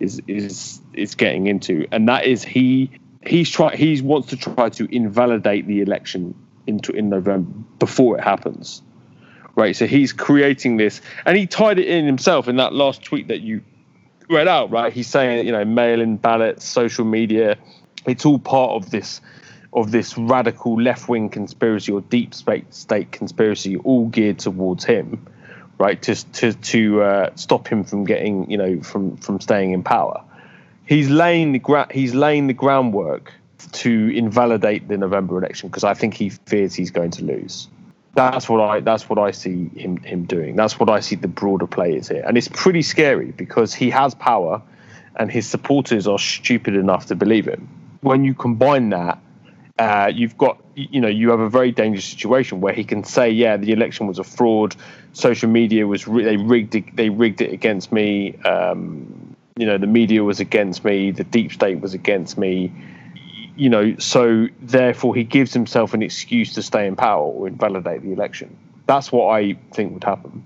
[0.00, 2.90] is is is getting into, and that is he
[3.26, 6.34] he's try he wants to try to invalidate the election
[6.66, 8.82] into in November before it happens
[9.54, 9.74] right?
[9.76, 13.40] So he's creating this, and he tied it in himself in that last tweet that
[13.40, 13.62] you
[14.28, 14.92] read out, right?
[14.92, 17.56] He's saying, you know, mail-in ballots, social media,
[18.06, 19.20] it's all part of this
[19.74, 25.26] of this radical left-wing conspiracy or deep state conspiracy, all geared towards him,
[25.78, 26.00] right?
[26.02, 30.22] To to to uh, stop him from getting, you know, from from staying in power.
[30.84, 33.32] He's laying the gra- he's laying the groundwork
[33.72, 37.68] to invalidate the November election because I think he fears he's going to lose.
[38.14, 40.54] That's what I that's what I see him him doing.
[40.54, 44.14] That's what I see the broader players here, and it's pretty scary because he has
[44.14, 44.60] power,
[45.16, 47.68] and his supporters are stupid enough to believe him.
[48.02, 49.18] When you combine that,
[49.78, 53.30] uh, you've got you know you have a very dangerous situation where he can say,
[53.30, 54.76] yeah, the election was a fraud,
[55.14, 58.36] social media was they rigged it, they rigged it against me.
[58.42, 62.72] Um, you know the media was against me, the deep state was against me
[63.56, 68.02] you know, so therefore he gives himself an excuse to stay in power or invalidate
[68.02, 68.56] the election.
[68.86, 70.44] That's what I think would happen.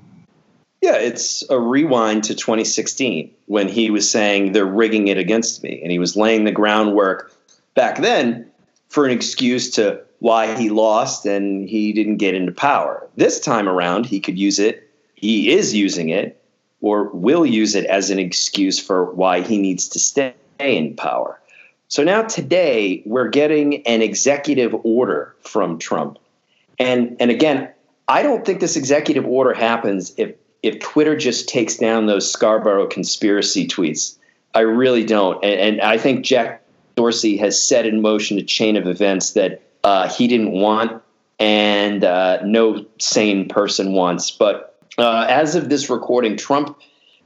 [0.83, 5.81] Yeah, it's a rewind to 2016 when he was saying they're rigging it against me,
[5.83, 7.33] and he was laying the groundwork
[7.75, 8.51] back then
[8.89, 13.09] for an excuse to why he lost and he didn't get into power.
[13.17, 14.91] This time around, he could use it.
[15.15, 16.43] He is using it,
[16.81, 21.41] or will use it as an excuse for why he needs to stay in power.
[21.89, 26.19] So now today we're getting an executive order from Trump.
[26.79, 27.71] And and again,
[28.09, 32.89] I don't think this executive order happens if if Twitter just takes down those Scarborough
[32.89, 34.17] conspiracy tweets.
[34.55, 35.43] I really don't.
[35.45, 36.63] And, and I think Jack
[36.97, 41.03] Dorsey has set in motion a chain of events that uh, he didn't want
[41.39, 44.31] and uh, no sane person wants.
[44.31, 46.77] But uh, as of this recording, Trump,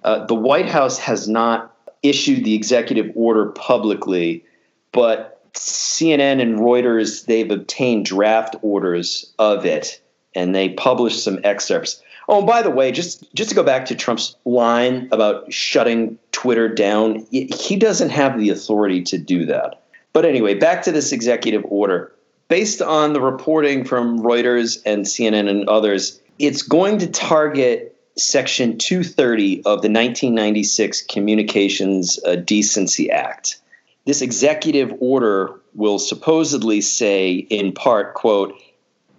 [0.02, 4.44] uh, the White House has not issued the executive order publicly
[4.92, 10.00] but CNN and Reuters they've obtained draft orders of it,
[10.34, 12.02] and they published some excerpts.
[12.28, 16.18] Oh, and by the way, just just to go back to Trump's line about shutting
[16.32, 19.82] Twitter down, he doesn't have the authority to do that.
[20.12, 22.12] But anyway, back to this executive order.
[22.48, 28.76] Based on the reporting from Reuters and CNN and others, it's going to target Section
[28.76, 33.59] 230 of the 1996 Communications uh, Decency Act
[34.06, 38.54] this executive order will supposedly say, in part, quote,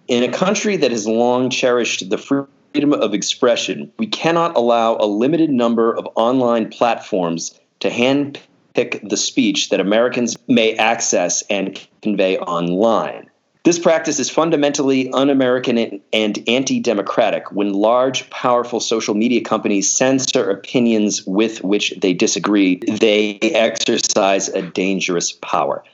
[0.08, 5.06] in a country that has long cherished the freedom of expression, we cannot allow a
[5.06, 12.38] limited number of online platforms to handpick the speech that Americans may access and convey
[12.38, 13.30] online.
[13.64, 19.90] This practice is fundamentally un American and anti democratic when large, powerful social media companies
[19.90, 22.80] censor opinions with which they disagree.
[22.88, 25.84] They exercise a dangerous power.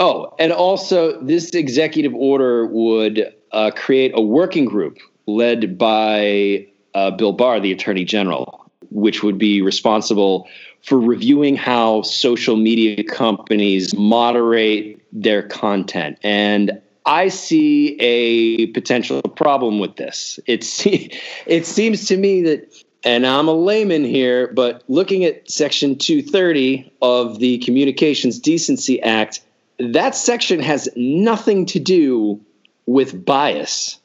[0.00, 7.10] Oh, and also, this executive order would uh, create a working group led by uh,
[7.10, 10.48] Bill Barr, the Attorney General, which would be responsible
[10.82, 16.18] for reviewing how social media companies moderate their content.
[16.22, 20.38] And I see a potential problem with this.
[20.46, 20.64] It,
[21.46, 22.72] it seems to me that,
[23.04, 29.40] and I'm a layman here, but looking at Section 230 of the Communications Decency Act,
[29.78, 32.40] that section has nothing to do
[32.86, 33.98] with bias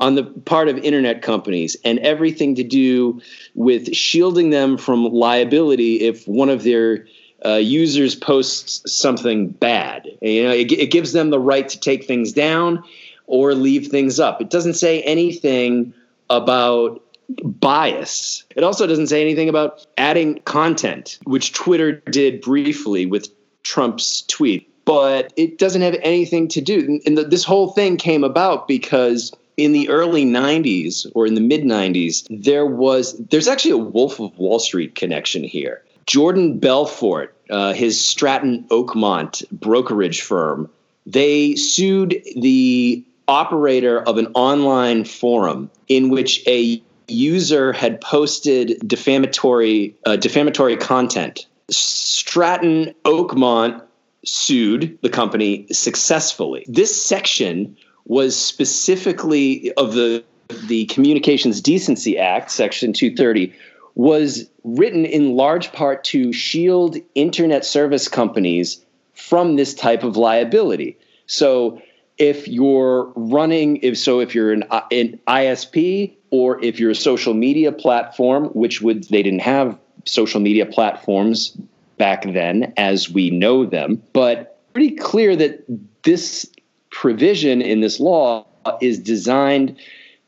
[0.00, 3.20] on the part of internet companies and everything to do
[3.54, 7.06] with shielding them from liability if one of their
[7.44, 10.08] uh, users post something bad.
[10.22, 12.82] You know, it, it gives them the right to take things down
[13.26, 14.40] or leave things up.
[14.40, 15.94] It doesn't say anything
[16.30, 17.02] about
[17.42, 18.44] bias.
[18.54, 23.28] It also doesn't say anything about adding content, which Twitter did briefly with
[23.62, 24.70] Trump's tweet.
[24.84, 27.00] But it doesn't have anything to do.
[27.06, 31.62] And this whole thing came about because in the early 90s or in the mid
[31.62, 35.82] 90s, there was there's actually a Wolf of Wall Street connection here.
[36.06, 40.70] Jordan Belfort, uh, his Stratton Oakmont brokerage firm,
[41.06, 49.94] they sued the operator of an online forum in which a user had posted defamatory
[50.06, 51.46] uh, defamatory content.
[51.70, 53.82] Stratton Oakmont
[54.24, 56.64] sued the company successfully.
[56.68, 57.76] This section
[58.06, 60.24] was specifically of the
[60.68, 63.52] the Communications Decency Act, Section 230,
[63.94, 70.98] was written in large part to shield internet service companies from this type of liability.
[71.26, 71.80] So
[72.18, 77.34] if you're running if so if you're an, an ISP or if you're a social
[77.34, 81.56] media platform which would they didn't have social media platforms
[81.98, 85.64] back then as we know them but pretty clear that
[86.02, 86.48] this
[86.90, 88.46] provision in this law
[88.80, 89.76] is designed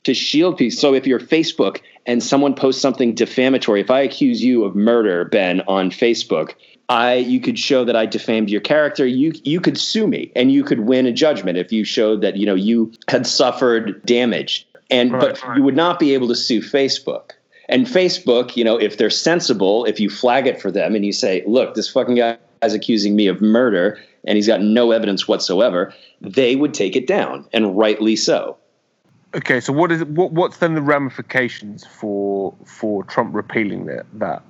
[0.03, 4.43] to shield people so if you're Facebook and someone posts something defamatory, if I accuse
[4.43, 6.55] you of murder, Ben, on Facebook,
[6.89, 9.07] I you could show that I defamed your character.
[9.07, 12.37] You you could sue me and you could win a judgment if you showed that
[12.37, 14.67] you know you had suffered damage.
[14.89, 15.57] And right, but right.
[15.57, 17.33] you would not be able to sue Facebook.
[17.69, 21.13] And Facebook, you know, if they're sensible, if you flag it for them and you
[21.13, 25.27] say, "Look, this fucking guy is accusing me of murder and he's got no evidence
[25.27, 28.57] whatsoever," they would take it down, and rightly so.
[29.37, 34.43] Okay, so what is what, what's then the ramifications for for Trump repealing that that?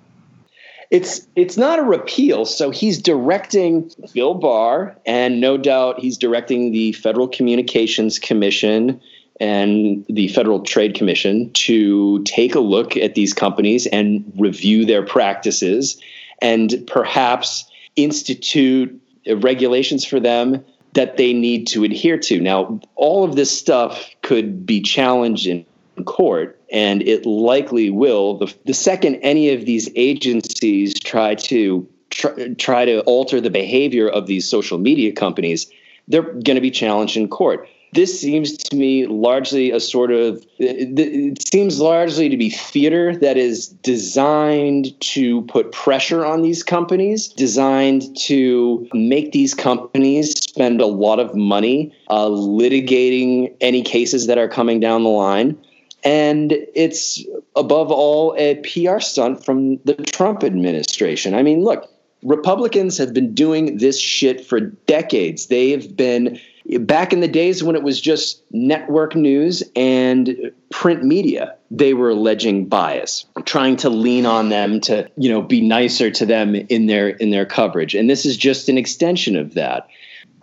[0.93, 6.71] It's it's not a repeal, so he's directing Bill Barr, and no doubt he's directing
[6.71, 9.01] the Federal Communications Commission
[9.41, 15.05] and the Federal Trade Commission to take a look at these companies and review their
[15.05, 16.01] practices,
[16.41, 20.65] and perhaps institute regulations for them
[20.97, 22.41] that they need to adhere to.
[22.41, 25.65] Now, all of this stuff could be challenged in
[26.07, 28.39] court, and it likely will.
[28.39, 34.09] The, the second any of these agencies try to try, try to alter the behavior
[34.09, 35.71] of these social media companies,
[36.09, 40.45] they're going to be challenged in court this seems to me largely a sort of
[40.59, 47.29] it seems largely to be theater that is designed to put pressure on these companies
[47.29, 54.39] designed to make these companies spend a lot of money uh, litigating any cases that
[54.39, 55.59] are coming down the line
[56.03, 57.23] and it's
[57.57, 61.35] above all a PR stunt from the Trump administration.
[61.35, 61.91] I mean, look,
[62.23, 65.47] Republicans have been doing this shit for decades.
[65.47, 66.41] They have been
[66.81, 72.11] back in the days when it was just network news and print media they were
[72.11, 76.87] alleging bias trying to lean on them to you know be nicer to them in
[76.87, 79.87] their in their coverage and this is just an extension of that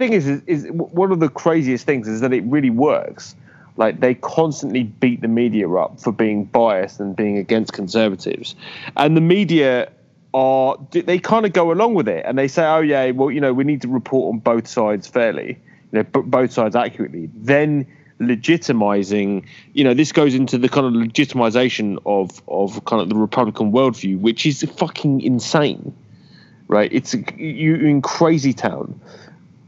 [0.04, 3.36] thing is, is, is one of the craziest things is that it really works.
[3.76, 8.56] Like they constantly beat the media up for being biased and being against conservatives.
[8.95, 9.91] And the media
[10.36, 13.39] are they kind of go along with it and they say oh yeah well you
[13.39, 15.60] know we need to report on both sides fairly
[15.93, 17.88] you know, both sides accurately, then
[18.20, 23.16] legitimizing, you know, this goes into the kind of legitimization of of kind of the
[23.16, 25.95] Republican worldview, which is fucking insane,
[26.68, 26.91] right?
[26.91, 28.99] It's you in crazy town,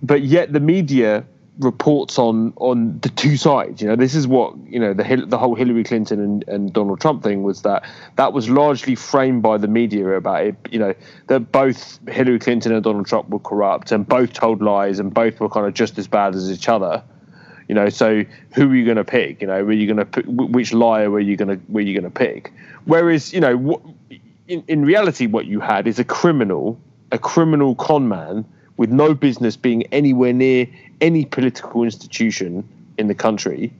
[0.06, 1.26] but yet the media
[1.60, 3.82] reports on on the two sides.
[3.82, 6.99] You know, this is what you know the the whole Hillary Clinton and, and Donald
[6.99, 7.88] Trump thing was that
[8.18, 10.56] that was largely framed by the media about it.
[10.70, 10.93] You know
[11.28, 15.39] that both Hillary Clinton and Donald Trump were corrupt and both told lies and both
[15.39, 17.03] were kind of just as bad as each other.
[17.68, 19.41] You know, so who are you going to pick?
[19.41, 22.12] You know, were you going to which liar were you going to were you going
[22.12, 22.53] to pick?
[22.84, 23.82] Whereas you know,
[24.47, 26.80] in in reality, what you had is a criminal,
[27.12, 28.45] a criminal con man
[28.78, 30.67] with no business being anywhere near
[31.01, 32.67] any political institution
[32.97, 33.71] in the country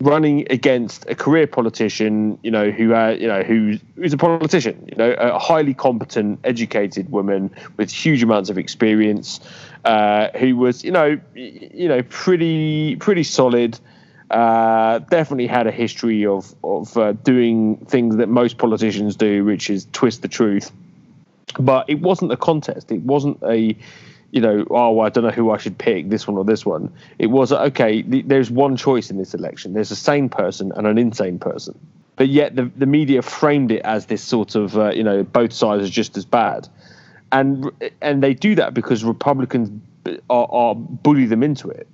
[0.00, 4.84] running against a career politician, you know, who uh, you know who's who's a politician,
[4.88, 9.40] you know, a highly competent, educated woman with huge amounts of experience,
[9.84, 13.78] uh, who was, you know, you know, pretty pretty solid.
[14.30, 19.70] Uh, definitely had a history of of uh, doing things that most politicians do, which
[19.70, 20.70] is twist the truth.
[21.58, 22.92] But it wasn't a contest.
[22.92, 23.74] It wasn't a
[24.30, 26.92] you know, oh, I don't know who I should pick, this one or this one.
[27.18, 28.02] It was okay.
[28.02, 29.72] Th- there's one choice in this election.
[29.72, 31.78] There's a sane person and an insane person,
[32.16, 35.52] but yet the the media framed it as this sort of uh, you know both
[35.52, 36.68] sides are just as bad,
[37.32, 37.70] and
[38.02, 39.70] and they do that because Republicans
[40.28, 41.88] are, are bully them into it.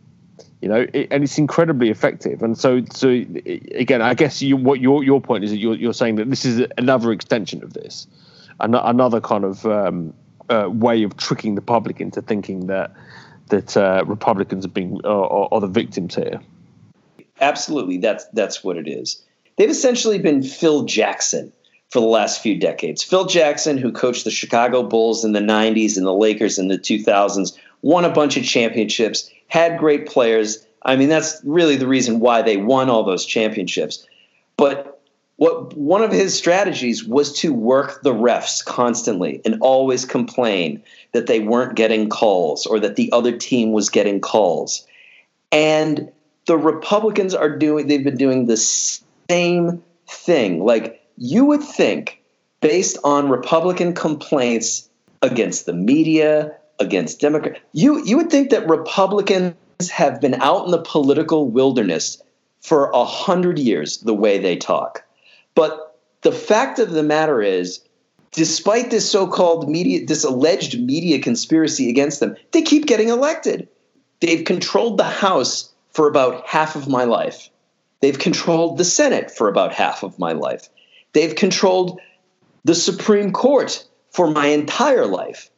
[0.60, 2.42] You know, it, and it's incredibly effective.
[2.42, 5.94] And so, so again, I guess you, what your your point is that you're you're
[5.94, 8.08] saying that this is another extension of this,
[8.58, 10.14] another kind of um,
[10.48, 12.92] uh, way of tricking the public into thinking that
[13.48, 16.40] that uh, Republicans are being are, are the victims here.
[17.40, 19.22] Absolutely, that's that's what it is.
[19.56, 21.52] They've essentially been Phil Jackson
[21.90, 23.02] for the last few decades.
[23.02, 26.78] Phil Jackson, who coached the Chicago Bulls in the '90s and the Lakers in the
[26.78, 30.66] 2000s, won a bunch of championships, had great players.
[30.82, 34.06] I mean, that's really the reason why they won all those championships.
[34.56, 34.93] But
[35.36, 40.82] what one of his strategies was to work the refs constantly and always complain
[41.12, 44.86] that they weren't getting calls or that the other team was getting calls.
[45.50, 46.12] And
[46.46, 50.64] the Republicans are doing they've been doing the same thing.
[50.64, 52.22] Like you would think
[52.60, 54.88] based on Republican complaints
[55.22, 59.54] against the media, against Democrat, you you would think that Republicans
[59.90, 62.22] have been out in the political wilderness
[62.60, 65.04] for a hundred years the way they talk.
[65.54, 67.80] But the fact of the matter is,
[68.32, 73.68] despite this so-called media, this alleged media conspiracy against them, they keep getting elected.
[74.20, 77.50] They've controlled the House for about half of my life.
[78.00, 80.68] They've controlled the Senate for about half of my life.
[81.12, 82.00] They've controlled
[82.64, 85.50] the Supreme Court for my entire life.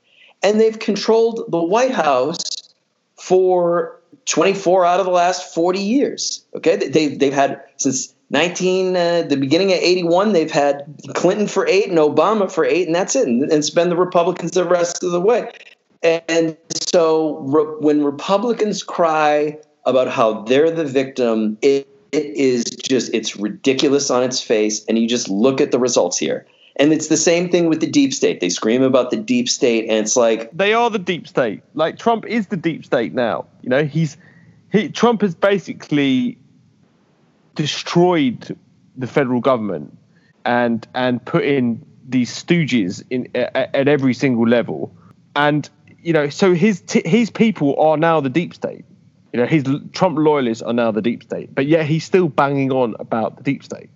[0.43, 2.75] And they've controlled the White House
[3.17, 6.45] for 24 out of the last 40 years.
[6.55, 11.67] Okay, they've, they've had since 19 uh, the beginning of 81 they've had clinton for
[11.69, 14.65] eight and obama for eight and that's it and, and it's been the republicans the
[14.65, 15.51] rest of the way.
[16.03, 23.13] And so re- when republicans cry about how they're the victim it, it is just
[23.15, 26.47] it's ridiculous on its face and you just look at the results here.
[26.79, 28.41] And it's the same thing with the deep state.
[28.41, 31.63] They scream about the deep state and it's like they are the deep state.
[31.75, 33.47] Like trump is the deep state now.
[33.63, 34.17] You know he's
[34.71, 36.39] he trump has basically
[37.57, 38.57] destroyed
[38.97, 39.97] the federal government
[40.45, 44.95] and and put in these stooges in at, at every single level,
[45.35, 45.69] and
[46.03, 48.85] you know, so his t- his people are now the deep state.
[49.33, 52.71] You know, his Trump loyalists are now the deep state, but yet he's still banging
[52.71, 53.91] on about the deep state.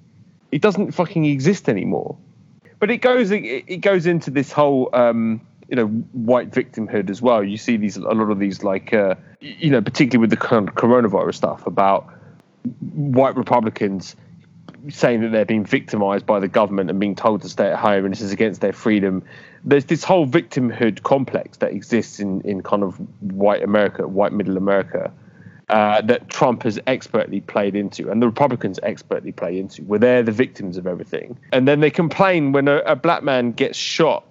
[0.50, 2.18] It doesn't fucking exist anymore.
[2.80, 7.44] But it goes it goes into this whole um, you know white victimhood as well.
[7.44, 11.36] You see these a lot of these like uh, you know particularly with the coronavirus
[11.36, 12.12] stuff about
[12.62, 14.16] white Republicans
[14.88, 18.04] saying that they're being victimized by the government and being told to stay at home
[18.04, 19.22] and this is against their freedom.
[19.64, 24.56] There's this whole victimhood complex that exists in, in kind of white America, white middle
[24.56, 25.12] America,
[25.68, 30.22] uh, that Trump has expertly played into and the Republicans expertly play into, where they're
[30.22, 31.38] the victims of everything.
[31.52, 34.24] And then they complain when a, a black man gets shot,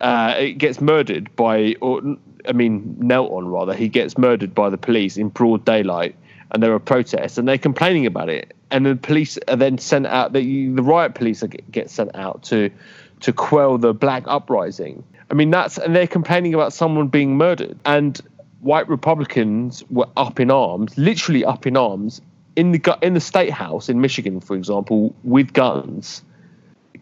[0.00, 2.02] uh, it gets murdered by, or
[2.46, 6.16] I mean, knelt on rather, he gets murdered by the police in broad daylight
[6.50, 8.54] and there are protests and they're complaining about it.
[8.70, 12.70] And the police are then sent out the, the riot police get sent out to
[13.20, 15.04] to quell the black uprising.
[15.30, 17.78] I mean that's and they're complaining about someone being murdered.
[17.84, 18.20] And
[18.60, 22.20] white republicans were up in arms literally up in arms
[22.56, 26.22] in the in the state house in michigan for example with guns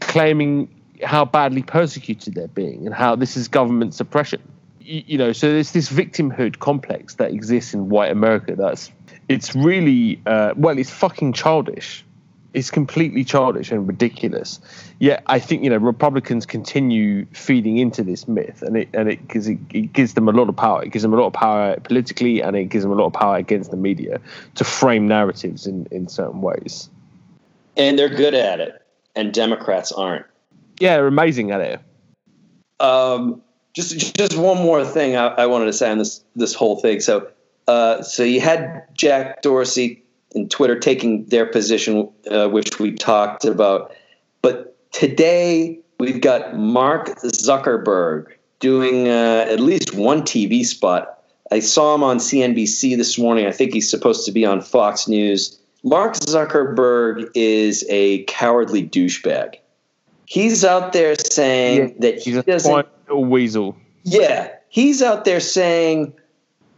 [0.00, 0.68] claiming
[1.02, 4.42] how badly persecuted they're being and how this is government suppression.
[4.80, 8.90] You, you know so there's this victimhood complex that exists in white america that's
[9.28, 12.04] it's really uh, well, it's fucking childish.
[12.52, 14.60] It's completely childish and ridiculous.
[15.00, 19.26] Yet I think you know Republicans continue feeding into this myth, and it and it
[19.26, 20.82] because it, it, gives them a lot of power.
[20.84, 23.12] It gives them a lot of power politically, and it gives them a lot of
[23.12, 24.20] power against the media
[24.54, 26.88] to frame narratives in in certain ways.
[27.76, 28.80] And they're good at it,
[29.16, 30.26] and Democrats aren't.
[30.78, 31.80] Yeah, they're amazing at it.
[32.78, 33.42] Um,
[33.74, 37.00] just just one more thing I, I wanted to say on this this whole thing.
[37.00, 37.28] So
[37.66, 40.02] uh, so you had Jack Dorsey
[40.34, 43.94] and Twitter taking their position, uh, which we talked about.
[44.42, 48.26] But today we've got Mark Zuckerberg
[48.60, 51.22] doing uh, at least one TV spot.
[51.52, 53.46] I saw him on CNBC this morning.
[53.46, 59.56] I think he's supposed to be on Fox News Mark Zuckerberg is a cowardly douchebag.
[60.24, 62.88] He's out there saying yeah, that he doesn't.
[63.08, 63.76] A weasel.
[64.02, 66.14] Yeah, he's out there saying,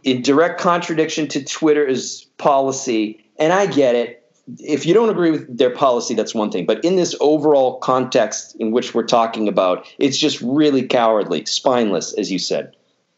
[0.07, 4.23] in direct contradiction to Twitter's policy, and I get it.
[4.57, 6.65] If you don't agree with their policy, that's one thing.
[6.65, 12.13] But in this overall context in which we're talking about, it's just really cowardly, spineless,
[12.13, 12.73] as you said.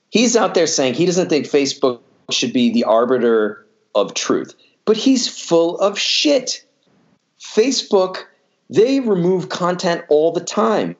[0.09, 3.63] He's out there saying he doesn't think Facebook should be the arbiter
[3.93, 6.65] of truth, but he's full of shit.
[7.39, 8.23] Facebook,
[8.71, 10.95] they remove content all the time.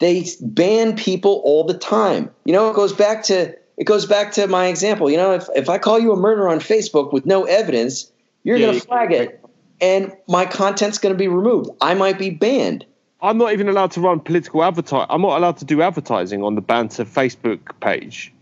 [0.00, 2.30] They ban people all the time.
[2.44, 5.10] You know, it goes back to it goes back to my example.
[5.10, 8.10] You know, if, if I call you a murderer on Facebook with no evidence,
[8.44, 9.44] you're yeah, going to flag it,
[9.80, 11.70] and my content's going to be removed.
[11.80, 12.84] I might be banned.
[13.20, 15.06] I'm not even allowed to run political advertising.
[15.08, 18.32] I'm not allowed to do advertising on the Banter Facebook page.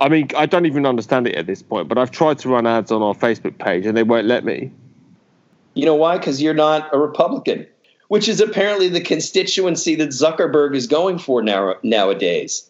[0.00, 2.66] I mean, I don't even understand it at this point, but I've tried to run
[2.66, 4.72] ads on our Facebook page and they won't let me.
[5.74, 6.18] You know why?
[6.18, 7.66] Because you're not a Republican,
[8.08, 12.68] which is apparently the constituency that Zuckerberg is going for now nowadays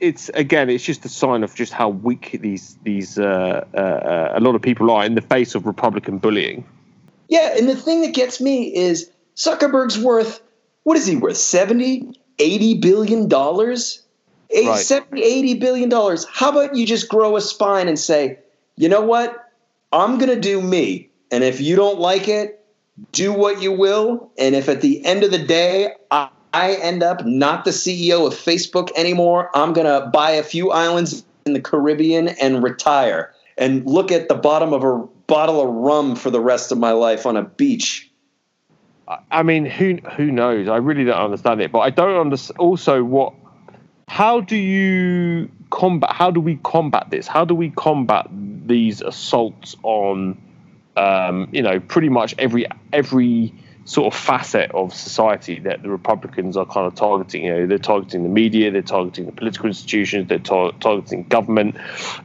[0.00, 4.32] it's again, it's just a sign of just how weak these these uh, uh, uh,
[4.34, 6.64] a lot of people are in the face of Republican bullying.
[7.28, 10.40] Yeah, and the thing that gets me is Zuckerberg's worth
[10.84, 14.02] what is he worth 70 80 billion dollars?
[14.54, 14.78] Right.
[14.78, 16.26] 70 80 billion dollars.
[16.32, 18.38] How about you just grow a spine and say,
[18.76, 19.46] "You know what?
[19.92, 21.10] I'm going to do me.
[21.30, 22.64] And if you don't like it,
[23.12, 27.02] do what you will, and if at the end of the day I I end
[27.02, 31.52] up not the CEO of Facebook anymore, I'm going to buy a few islands in
[31.52, 36.30] the Caribbean and retire and look at the bottom of a bottle of rum for
[36.30, 38.10] the rest of my life on a beach.
[39.30, 40.66] I mean, who who knows?
[40.66, 43.34] I really don't understand it, but I don't understand also what.
[44.08, 46.10] How do you combat?
[46.12, 47.26] How do we combat this?
[47.26, 50.40] How do we combat these assaults on,
[50.96, 53.52] um, you know, pretty much every every
[53.86, 57.44] sort of facet of society that the Republicans are kind of targeting.
[57.44, 61.76] You know, they're targeting the media, they're targeting the political institutions, they're tar- targeting government.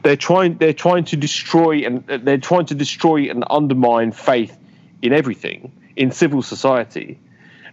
[0.02, 4.58] They're trying they're trying to destroy and they're trying to destroy and undermine faith
[5.02, 7.20] in everything in civil society.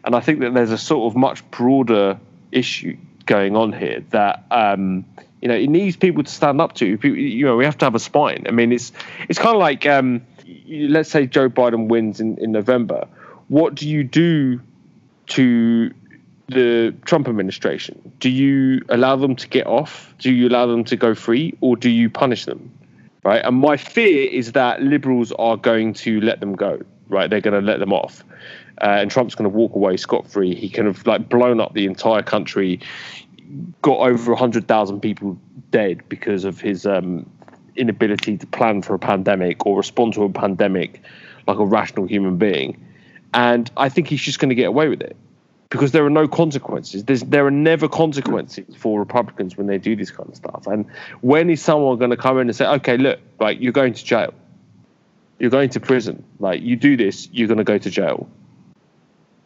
[0.05, 2.19] And I think that there's a sort of much broader
[2.51, 5.03] issue going on here that um,
[5.41, 6.85] you know it needs people to stand up to.
[6.85, 8.45] You know, we have to have a spine.
[8.47, 8.91] I mean, it's
[9.27, 10.21] it's kind of like um,
[10.67, 13.07] let's say Joe Biden wins in, in November
[13.49, 14.61] what do you do
[15.27, 15.91] to
[16.47, 18.13] the Trump administration?
[18.19, 20.13] Do you allow them to get off?
[20.19, 22.71] Do you allow them to go free, or do you punish them?
[23.23, 23.43] Right.
[23.43, 26.79] And my fear is that liberals are going to let them go.
[27.09, 27.29] Right.
[27.29, 28.23] They're going to let them off.
[28.81, 30.55] Uh, and Trump's going to walk away scot free.
[30.55, 32.79] He kind of like blown up the entire country,
[33.81, 35.37] got over 100,000 people
[35.69, 37.29] dead because of his um,
[37.75, 41.01] inability to plan for a pandemic or respond to a pandemic
[41.45, 42.79] like a rational human being
[43.33, 45.15] and I think he's just going to get away with it
[45.69, 47.03] because there are no consequences.
[47.03, 50.65] There's, there are never consequences for Republicans when they do this kind of stuff.
[50.65, 50.85] And
[51.21, 54.03] when is someone going to come in and say, okay, look, like you're going to
[54.03, 54.33] jail,
[55.37, 58.27] you're going to prison, like you do this, you're going to go to jail.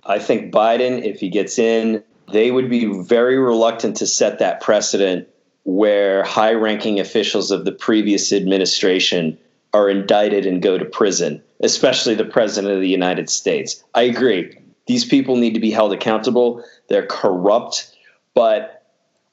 [0.05, 4.61] I think Biden, if he gets in, they would be very reluctant to set that
[4.61, 5.27] precedent
[5.65, 9.37] where high ranking officials of the previous administration
[9.73, 13.83] are indicted and go to prison, especially the president of the United States.
[13.95, 14.55] I agree.
[14.85, 16.63] These people need to be held accountable.
[16.89, 17.95] They're corrupt,
[18.33, 18.85] but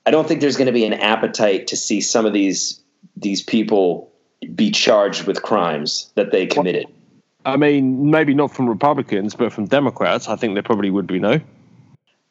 [0.06, 2.80] I don't think there's going to be an appetite to see some of these
[3.16, 4.10] these people
[4.54, 6.86] be charged with crimes that they committed.
[7.44, 11.18] I mean, maybe not from Republicans, but from Democrats, I think there probably would be
[11.18, 11.40] no.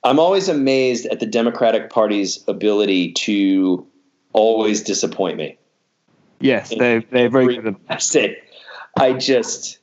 [0.03, 3.85] I'm always amazed at the Democratic Party's ability to
[4.33, 5.58] always disappoint me.
[6.39, 7.75] Yes, they're they're very good.
[7.87, 8.43] That's it.
[8.97, 9.77] I just.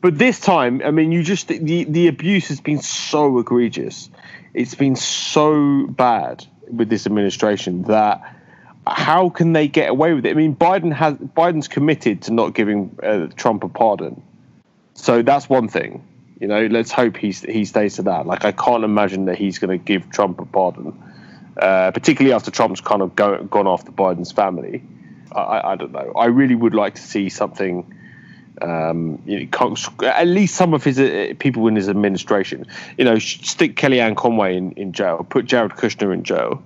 [0.00, 4.10] But this time, I mean, you just the the abuse has been so egregious.
[4.54, 8.22] It's been so bad with this administration that
[8.86, 10.30] how can they get away with it?
[10.30, 14.22] I mean, Biden has Biden's committed to not giving uh, Trump a pardon,
[14.94, 16.04] so that's one thing.
[16.40, 18.26] You know, let's hope he he stays to that.
[18.26, 20.96] Like, I can't imagine that he's going to give Trump a pardon,
[21.56, 24.82] uh, particularly after Trump's kind of go, gone after Biden's family.
[25.32, 26.12] I, I, don't know.
[26.16, 27.94] I really would like to see something.
[28.60, 32.66] Um, you know, at least some of his uh, people in his administration.
[32.96, 36.62] You know, stick Kellyanne Conway in, in jail, put Jared Kushner in jail.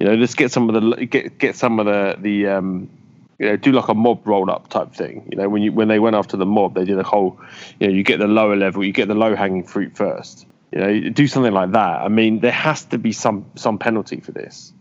[0.00, 2.90] You know, let's get some of the get get some of the the um,
[3.38, 5.28] you know do like a mob roll up type thing.
[5.30, 7.38] You know, when you when they went after the mob, they did a whole.
[7.78, 10.46] You know, you get the lower level, you get the low hanging fruit first.
[10.72, 12.02] You know, do something like that.
[12.02, 14.72] I mean, there has to be some some penalty for this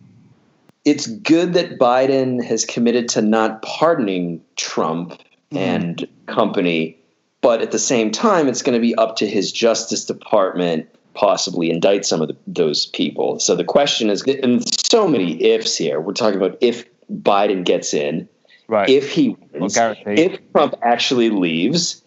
[0.86, 5.22] it's good that Biden has committed to not pardoning Trump
[5.52, 5.58] mm.
[5.58, 6.98] and company
[7.42, 11.72] But at the same time, it's going to be up to his Justice Department possibly
[11.72, 13.40] indict some of the, those people.
[13.40, 16.00] So the question is, and so many ifs here.
[16.00, 18.28] We're talking about if Biden gets in,
[18.70, 18.90] Right.
[18.90, 22.04] if he wins, Well, if Trump actually leaves,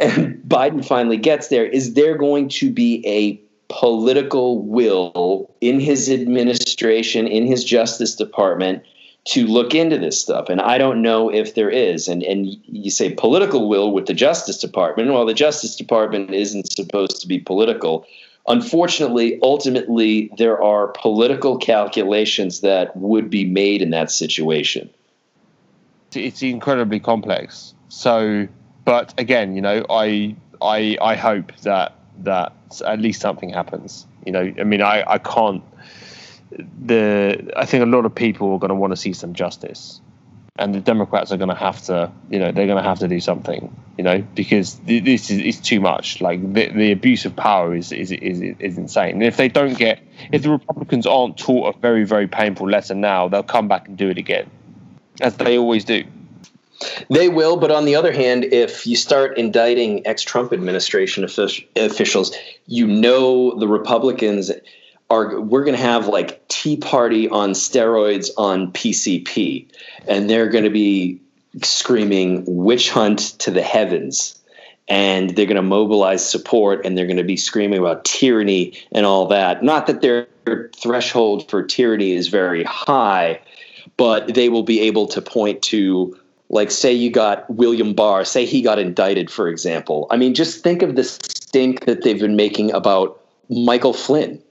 [0.00, 3.40] and Biden finally gets there, is there going to be a
[3.70, 8.82] political will in his administration, in his Justice Department,
[9.26, 10.48] to look into this stuff?
[10.48, 12.08] And I don't know if there is.
[12.08, 15.12] And and you say political will with the Justice Department.
[15.12, 18.06] Well, the Justice Department isn't supposed to be political.
[18.48, 24.90] Unfortunately, ultimately, there are political calculations that would be made in that situation.
[26.14, 27.74] it's incredibly complex.
[27.88, 28.48] So,
[28.84, 32.52] but again, you know, I I I hope that that
[32.86, 34.06] at least something happens.
[34.24, 35.62] You know, I mean, I I can't.
[36.50, 40.00] The I think a lot of people are going to want to see some justice,
[40.58, 43.08] and the Democrats are going to have to, you know, they're going to have to
[43.08, 43.74] do something.
[43.96, 46.20] You know, because this is it's too much.
[46.20, 49.14] Like the the abuse of power is is is is insane.
[49.14, 50.02] And if they don't get,
[50.32, 53.96] if the Republicans aren't taught a very very painful lesson now, they'll come back and
[53.96, 54.50] do it again,
[55.20, 56.04] as they always do.
[57.10, 62.32] They will, but on the other hand, if you start indicting ex Trump administration officials,
[62.66, 64.50] you know the Republicans
[65.10, 69.66] are, we're going to have like Tea Party on steroids on PCP,
[70.08, 71.20] and they're going to be
[71.62, 74.36] screaming witch hunt to the heavens.
[74.88, 79.06] And they're going to mobilize support and they're going to be screaming about tyranny and
[79.06, 79.62] all that.
[79.62, 80.26] Not that their
[80.76, 83.40] threshold for tyranny is very high,
[83.96, 86.18] but they will be able to point to
[86.50, 90.06] like say you got William Barr, say he got indicted, for example.
[90.10, 94.42] I mean, just think of the stink that they've been making about Michael Flynn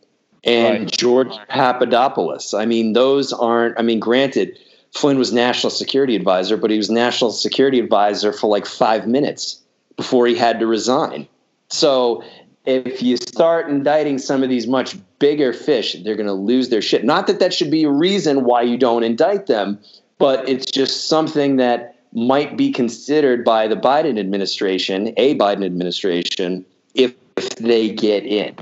[0.46, 0.92] and Right.
[0.92, 2.54] George Papadopoulos.
[2.54, 3.78] I mean, those aren't.
[3.78, 4.58] I mean, granted,
[4.94, 9.62] Flynn was national security advisor, but he was national security advisor for like five minutes
[9.98, 11.28] before he had to resign.
[11.70, 12.24] So
[12.66, 16.82] if you start indicting some of these much bigger fish, they're going to lose their
[16.82, 17.04] shit.
[17.04, 19.80] Not that that should be a reason why you don't indict them,
[20.20, 26.66] but it's just something that might be considered by the Biden administration, a Biden administration,
[26.94, 28.56] if, if they get in.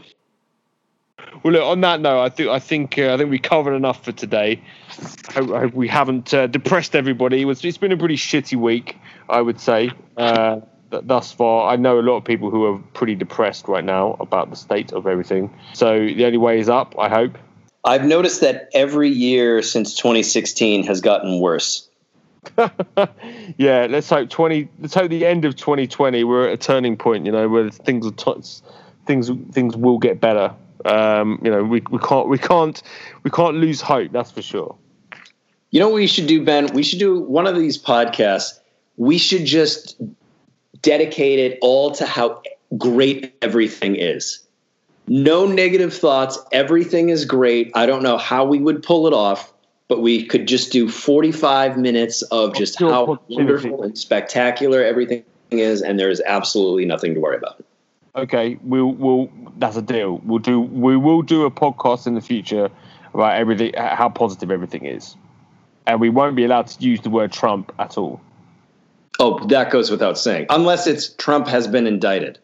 [1.43, 4.03] Well, look, on that note, I think I think uh, I think we covered enough
[4.03, 4.61] for today.
[5.29, 7.41] I hope, I hope we haven't uh, depressed everybody.
[7.41, 8.97] It was, it's been a pretty shitty week,
[9.29, 11.71] I would say, uh, th- thus far.
[11.71, 14.91] I know a lot of people who are pretty depressed right now about the state
[14.93, 15.53] of everything.
[15.73, 16.95] So the only way is up.
[16.97, 17.37] I hope.
[17.87, 21.87] I've noticed that every year since 2016 has gotten worse.
[23.57, 24.69] yeah, let's hope twenty.
[24.79, 27.25] Let's hope the end of 2020 we're at a turning point.
[27.25, 28.41] You know, where things are t-
[29.05, 30.53] things things will get better.
[30.85, 32.81] Um, you know, we, we can't we can't
[33.23, 34.11] we can't lose hope.
[34.11, 34.77] That's for sure.
[35.71, 36.67] You know what we should do, Ben?
[36.73, 38.59] We should do one of these podcasts.
[38.95, 39.99] We should just
[40.81, 42.41] dedicate it all to how
[42.77, 44.46] great everything is.
[45.07, 46.37] No negative thoughts.
[46.51, 47.71] Everything is great.
[47.75, 49.53] I don't know how we would pull it off,
[49.87, 53.35] but we could just do 45 minutes of just how positivity.
[53.35, 57.63] wonderful and spectacular everything is, and there is absolutely nothing to worry about.
[58.15, 60.19] Okay, we'll we'll that's a deal.
[60.25, 62.69] We'll do we will do a podcast in the future
[63.13, 65.15] about everything how positive everything is.
[65.85, 68.19] And we won't be allowed to use the word Trump at all.
[69.19, 70.47] Oh, that goes without saying.
[70.49, 72.39] Unless it's Trump has been indicted.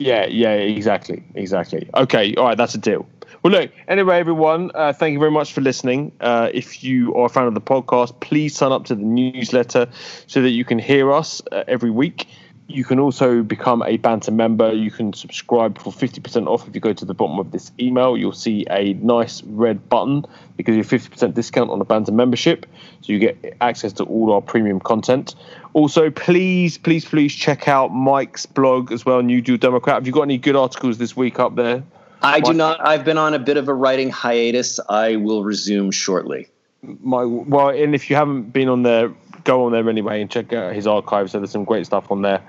[0.00, 1.88] Yeah, yeah, exactly, exactly.
[1.94, 3.06] Okay, all right, that's a deal.
[3.42, 6.12] Well, look, anyway, everyone, uh, thank you very much for listening.
[6.20, 9.88] Uh, if you are a fan of the podcast, please sign up to the newsletter
[10.26, 12.26] so that you can hear us uh, every week.
[12.70, 14.72] You can also become a Banter member.
[14.72, 18.16] You can subscribe for 50% off if you go to the bottom of this email.
[18.16, 20.24] You'll see a nice red button
[20.56, 22.66] because you have 50% discount on the Banter membership.
[23.00, 25.34] So you get access to all our premium content.
[25.72, 29.96] Also, please, please, please check out Mike's blog as well, New Deal Democrat.
[29.96, 31.82] Have you got any good articles this week up there?
[32.22, 32.86] I do not.
[32.86, 34.78] I've been on a bit of a writing hiatus.
[34.88, 36.48] I will resume shortly.
[36.82, 39.12] My well, and if you haven't been on there,
[39.44, 41.32] go on there anyway and check out his archives.
[41.32, 42.42] So there's some great stuff on there.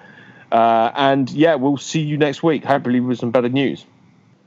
[0.51, 2.63] Uh, and yeah, we'll see you next week.
[2.63, 3.85] Hopefully with some better news.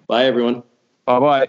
[0.07, 0.63] Bye, everyone.
[1.07, 1.49] Bye bye.